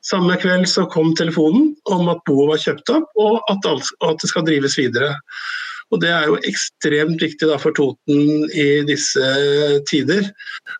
Samme 0.06 0.36
kveld 0.38 0.68
så 0.70 0.84
kom 0.90 1.14
telefonen 1.18 1.72
om 1.90 2.10
at 2.12 2.22
boet 2.28 2.52
var 2.52 2.62
kjøpt 2.62 2.92
opp, 2.94 3.08
og 3.18 3.40
at, 3.50 3.66
alt, 3.66 3.88
at, 4.06 4.20
det 4.22 4.30
skal 4.30 4.46
drives 4.46 4.76
videre. 4.78 5.16
Og 5.94 6.00
Det 6.02 6.10
er 6.10 6.26
jo 6.26 6.38
ekstremt 6.46 7.22
viktig 7.22 7.48
for 7.62 7.74
Toten 7.74 8.46
i 8.50 8.82
disse 8.86 9.26
tider 9.86 10.26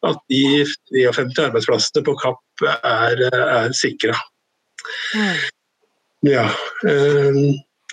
at 0.06 0.18
de 0.30 0.64
53 0.90 1.44
arbeidsplassene 1.44 2.02
på 2.06 2.16
Kapp 2.18 2.64
er, 2.82 3.22
er 3.30 3.74
sikra. 3.76 4.16
Ja. 6.26 6.48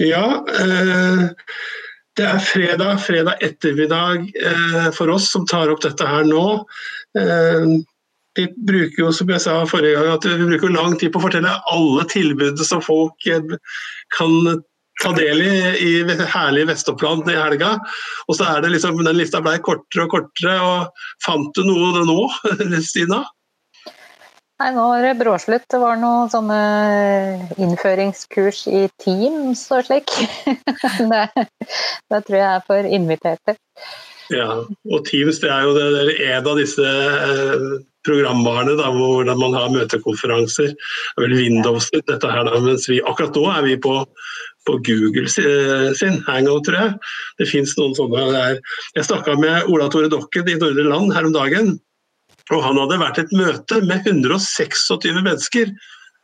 Ja 0.01 0.25
øh, 0.49 1.03
det 2.19 2.26
er 2.30 2.43
fredag, 2.45 2.99
fredag 3.02 3.41
ettermiddag 3.45 4.28
eh, 4.38 4.89
for 4.93 5.10
oss 5.13 5.32
som 5.34 5.47
tar 5.49 5.71
opp 5.73 5.82
dette 5.86 6.06
her 6.06 6.28
nå. 6.28 6.45
Eh, 7.17 7.73
vi 8.38 8.47
bruker 8.67 9.04
jo, 9.04 9.10
som 9.13 9.30
jeg 9.30 9.41
sa 9.43 9.60
forrige 9.69 9.97
gang, 9.97 10.12
at 10.13 10.28
vi 10.28 10.49
bruker 10.49 10.73
lang 10.73 10.97
tid 10.97 11.13
på 11.13 11.21
å 11.21 11.26
fortelle 11.28 11.56
alle 11.73 12.06
tilbudene 12.13 12.65
som 12.65 12.82
folk 12.86 13.28
eh, 13.30 13.58
kan 14.17 14.62
ta 15.02 15.12
del 15.17 15.41
i 15.41 15.54
i 15.82 15.91
herlige 16.06 16.69
Vest-Oppland 16.69 17.30
i 17.34 17.38
helga. 17.38 17.76
Og 18.28 18.38
så 18.38 18.47
er 18.52 18.63
det 18.63 18.76
liksom, 18.76 19.02
den 19.02 19.17
lista 19.17 19.41
ble 19.41 19.58
kortere 19.65 20.06
og 20.06 20.13
kortere. 20.13 20.58
og 20.62 21.06
Fant 21.26 21.49
du 21.58 21.65
noe 21.65 22.06
nå, 22.06 22.19
Stina? 22.89 23.23
Nei, 24.63 24.69
nå 24.71 24.84
var 24.88 25.02
det 25.04 25.17
bråslutt. 25.19 25.65
Det 25.67 25.80
var 25.82 25.97
noen 25.99 26.30
sånne 26.32 26.58
innføringskurs 27.60 28.62
i 28.71 28.86
Teams 29.04 29.65
og 29.76 29.89
slik. 29.89 30.13
det, 31.12 31.23
det 31.36 32.19
tror 32.23 32.38
jeg 32.38 32.47
er 32.47 32.63
for 32.69 32.88
inviterte. 32.88 33.58
Ja, 34.32 34.62
og 34.63 35.04
Teams 35.10 35.41
det 35.43 35.52
er 35.52 35.67
jo 35.67 35.76
det, 35.76 35.89
det 35.97 36.15
er 36.15 36.38
en 36.38 36.47
av 36.47 36.62
disse 36.62 36.88
eh, 36.88 37.67
programvarene 38.08 38.78
da, 38.80 38.88
hvor 38.95 39.28
man 39.36 39.60
har 39.60 39.76
møtekonferanser. 39.76 40.71
Det 40.71 41.19
er 41.19 41.28
vel 41.28 41.38
Windows 41.41 41.91
dette 41.99 42.32
her 42.32 42.47
da, 42.47 42.63
mens 42.63 42.88
vi 42.88 43.04
akkurat 43.04 43.36
nå 43.36 43.47
er 43.52 43.67
vi 43.67 43.78
på, 43.84 43.99
på 44.63 44.82
Google 44.88 45.28
sin 45.28 46.21
Hangout, 46.30 46.69
tror 46.69 46.86
jeg. 46.86 46.99
Det 47.43 47.52
fins 47.52 47.76
noen 47.76 47.99
sånne 47.99 48.30
der. 48.32 48.62
Jeg 48.95 49.12
snakka 49.12 49.36
med 49.43 49.67
Ola 49.67 49.91
Tore 49.91 50.08
Dokken 50.08 50.56
i 50.56 50.56
Nordre 50.56 50.88
Land 50.88 51.12
her 51.19 51.28
om 51.28 51.36
dagen. 51.36 51.76
Og 52.51 52.63
han 52.65 52.79
hadde 52.82 52.99
vært 52.99 53.21
et 53.21 53.36
møte 53.38 53.79
med 53.88 54.08
126 54.10 55.21
mennesker 55.23 55.71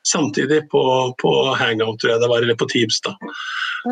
samtidig 0.07 0.61
på, 0.71 0.83
på 1.21 1.33
Hangout, 1.59 1.99
tror 2.01 2.13
jeg 2.13 2.21
det 2.23 2.31
var, 2.31 2.43
eller 2.43 2.59
på 2.59 2.67
Teams. 2.71 2.99
da. 3.05 3.15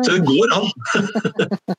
Så 0.02 0.16
det 0.16 0.26
går 0.28 0.56
an. 0.56 0.68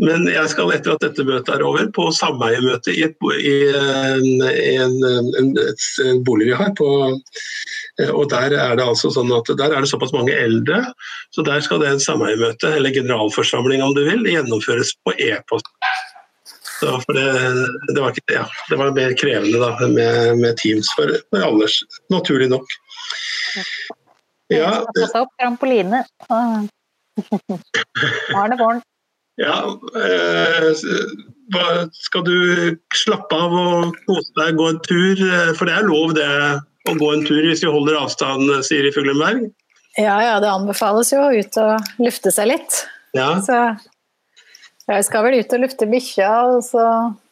Men 0.00 0.24
jeg 0.30 0.48
skal 0.48 0.70
etter 0.72 0.94
at 0.94 1.02
dette 1.04 1.24
møtet 1.28 1.50
er 1.52 1.62
over, 1.66 1.90
på 1.92 2.06
sameiemøte 2.16 2.92
i, 2.94 3.02
et, 3.04 3.16
i 3.36 3.56
en, 3.76 4.44
en, 4.48 5.50
en, 5.60 6.22
bolig 6.24 6.48
vi 6.48 6.56
har. 6.56 6.70
På, 6.78 6.88
og 8.06 8.30
Der 8.32 8.56
er 8.56 8.78
det 8.78 8.86
altså 8.86 9.10
sånn 9.12 9.32
at 9.36 9.50
der 9.60 9.74
er 9.74 9.84
det 9.84 9.90
såpass 9.90 10.14
mange 10.16 10.32
eldre, 10.32 10.80
så 11.36 11.44
der 11.44 11.60
skal 11.64 11.82
det 11.84 11.90
en 11.92 12.00
sameiemøte, 12.00 12.72
eller 12.78 12.96
generalforsamling 12.96 13.84
om 13.84 13.92
du 13.96 14.06
vil, 14.08 14.24
gjennomføres 14.24 14.94
på 15.04 15.12
e-post. 15.20 15.68
Så 16.80 17.00
for 17.04 17.12
det, 17.12 17.26
det, 17.94 18.00
var 18.00 18.14
ikke, 18.14 18.34
ja, 18.34 18.44
det, 18.70 18.76
var 18.80 18.92
mer 18.96 19.12
krevende 19.20 19.58
da, 19.60 19.70
med, 19.86 20.38
med 20.40 20.56
Teams 20.56 20.88
for, 20.96 21.12
for 21.28 21.44
Anders, 21.44 21.80
naturlig 22.12 22.48
nok. 22.52 22.72
Ja, 24.50 24.70
ta 25.12 25.20
opp 25.20 25.34
trampoline. 25.38 26.04
det 28.50 28.58
våren 28.58 28.80
Ja, 29.40 29.58
eh, 30.00 30.70
skal 31.92 32.24
du 32.26 32.38
slappe 32.96 33.36
av 33.36 33.54
og 33.60 34.00
kose 34.08 34.32
deg, 34.40 34.56
gå 34.58 34.66
en 34.72 34.82
tur? 34.88 35.22
For 35.58 35.68
det 35.68 35.76
er 35.76 35.88
lov 35.88 36.16
det 36.16 36.30
å 36.88 36.96
gå 36.96 37.12
en 37.12 37.26
tur 37.28 37.44
hvis 37.44 37.62
vi 37.64 37.70
holder 37.72 38.00
avstand, 38.00 38.50
sier 38.66 38.88
i 38.88 38.94
Fuglenberg? 38.94 39.50
Ja, 39.98 40.16
ja, 40.22 40.34
det 40.40 40.50
anbefales 40.50 41.12
jo 41.12 41.20
å 41.22 41.32
ut 41.34 41.56
og 41.60 42.02
lufte 42.02 42.32
seg 42.34 42.52
litt. 42.52 42.82
Ja. 43.16 43.34
Så 43.44 43.56
jeg 44.98 45.06
skal 45.06 45.26
vel 45.26 45.38
ut 45.40 45.54
og 45.56 45.62
lufte 45.64 45.88
bikkja, 45.90 46.32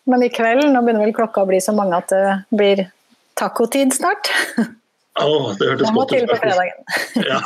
men 0.08 0.24
i 0.24 0.30
kveld 0.32 0.64
nå 0.70 0.82
begynner 0.84 1.06
vel 1.06 1.16
klokka 1.16 1.44
å 1.44 1.48
bli 1.50 1.60
så 1.62 1.74
mange 1.76 1.98
at 1.98 2.12
det 2.12 2.24
blir 2.54 2.84
tacotid 3.38 3.94
snart. 3.94 4.30
Oh, 5.18 5.50
det 5.58 5.72
hørtes 5.72 5.94
godt 5.94 6.14
ut. 6.14 6.30
fredagen. 6.38 6.78
ja. 7.26 7.40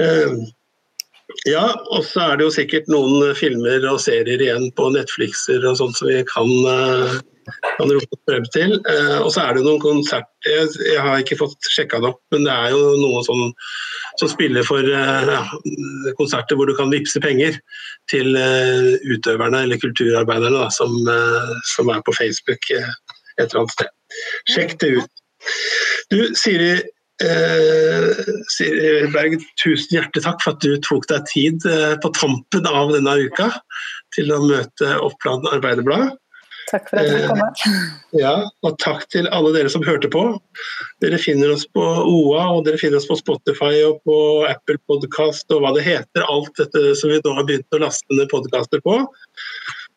uh, 0.00 0.38
ja, 1.54 1.66
og 1.92 2.04
så 2.06 2.30
er 2.30 2.38
det 2.38 2.46
jo 2.46 2.54
sikkert 2.54 2.88
noen 2.92 3.34
filmer 3.36 3.84
og 3.90 4.00
serier 4.02 4.42
igjen 4.42 4.70
på 4.76 4.88
Netflixer 4.94 5.64
og 5.68 5.78
sånt 5.80 5.98
som 5.98 6.08
vi 6.08 6.22
kan, 6.28 6.52
uh, 7.46 7.72
kan 7.78 7.92
rope 7.94 8.20
frem 8.28 8.48
til. 8.54 8.78
Uh, 8.88 9.18
og 9.24 9.30
så 9.34 9.46
er 9.46 9.58
det 9.58 9.66
noen 9.66 9.82
konserter 9.82 10.36
jeg, 10.46 10.70
jeg, 10.84 11.02
har 11.02 11.20
ikke 11.20 11.38
fått 11.40 11.68
sjekka 11.72 12.00
det 12.02 12.10
opp, 12.12 12.20
men 12.34 12.46
det 12.46 12.54
er 12.54 12.74
jo 12.74 12.80
noen 13.00 13.24
som, 13.26 13.42
som 14.20 14.30
spiller 14.30 14.66
for 14.66 14.84
eh, 14.84 15.30
ja, 15.32 15.42
konserter 16.18 16.58
hvor 16.58 16.70
du 16.70 16.76
kan 16.78 16.92
vippse 16.92 17.20
penger 17.22 17.58
til 18.10 18.36
eh, 18.38 18.96
utøverne 19.10 19.64
eller 19.66 19.80
kulturarbeiderne 19.82 20.62
da, 20.62 20.68
som, 20.74 20.94
eh, 21.10 21.54
som, 21.74 21.90
er 21.92 22.04
på 22.06 22.14
Facebook 22.16 22.70
et 22.70 22.84
eller 23.42 23.62
annet 23.62 23.76
sted. 23.76 23.96
Sjekk 24.52 24.76
det 24.82 24.92
ut. 25.00 25.24
Du, 26.12 26.20
Siri, 26.38 26.74
eh, 27.22 28.28
Siri 28.54 29.08
Berg, 29.14 29.40
tusen 29.62 29.98
hjertelig 29.98 30.24
takk 30.26 30.44
for 30.44 30.54
at 30.54 30.62
du 30.64 30.76
tok 30.86 31.08
deg 31.10 31.26
tid 31.32 31.66
eh, 31.70 31.96
på 32.02 32.12
tampen 32.16 32.70
av 32.70 32.94
denne 32.94 33.18
uka 33.26 33.50
til 34.16 34.32
å 34.32 34.42
møte 34.46 34.94
Oppland 35.02 35.48
Arbeiderblad. 35.52 36.14
Takk 36.66 36.88
for 36.90 36.98
at 36.98 37.06
du 37.06 37.26
kom. 37.28 37.38
Her. 37.38 37.82
ja, 38.18 38.32
og 38.66 38.78
takk 38.82 39.04
til 39.14 39.28
alle 39.34 39.52
dere 39.54 39.70
som 39.70 39.84
hørte 39.86 40.10
på. 40.10 40.22
Dere 41.04 41.20
finner 41.22 41.52
oss 41.54 41.62
på 41.70 41.82
OA, 41.82 42.42
og 42.56 42.64
dere 42.66 42.80
finner 42.80 42.98
oss 42.98 43.06
på 43.06 43.18
Spotify 43.20 43.84
og 43.86 44.00
på 44.08 44.18
Apple 44.48 44.80
Podcast 44.90 45.46
og 45.54 45.62
hva 45.62 45.70
det 45.76 45.86
heter. 45.86 46.26
Alt 46.26 46.58
dette 46.58 46.96
som 46.98 47.12
vi 47.12 47.20
nå 47.22 47.36
har 47.38 47.46
begynt 47.46 47.78
å 47.78 47.82
laste 47.84 48.18
ned 48.18 48.30
podkaster 48.32 48.82
på. 48.82 48.98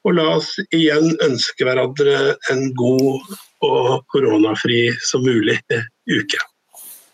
Og 0.07 0.15
la 0.15 0.27
oss 0.37 0.53
igjen 0.69 1.09
ønske 1.25 1.65
hverandre 1.65 2.35
en 2.53 2.69
god 2.77 3.33
og 3.65 4.05
koronafri 4.13 4.85
som 5.03 5.25
mulig 5.25 5.57
uke. 5.73 6.45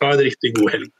Ha 0.03 0.11
en 0.13 0.25
riktig 0.27 0.51
god 0.59 0.75
helg. 0.75 0.91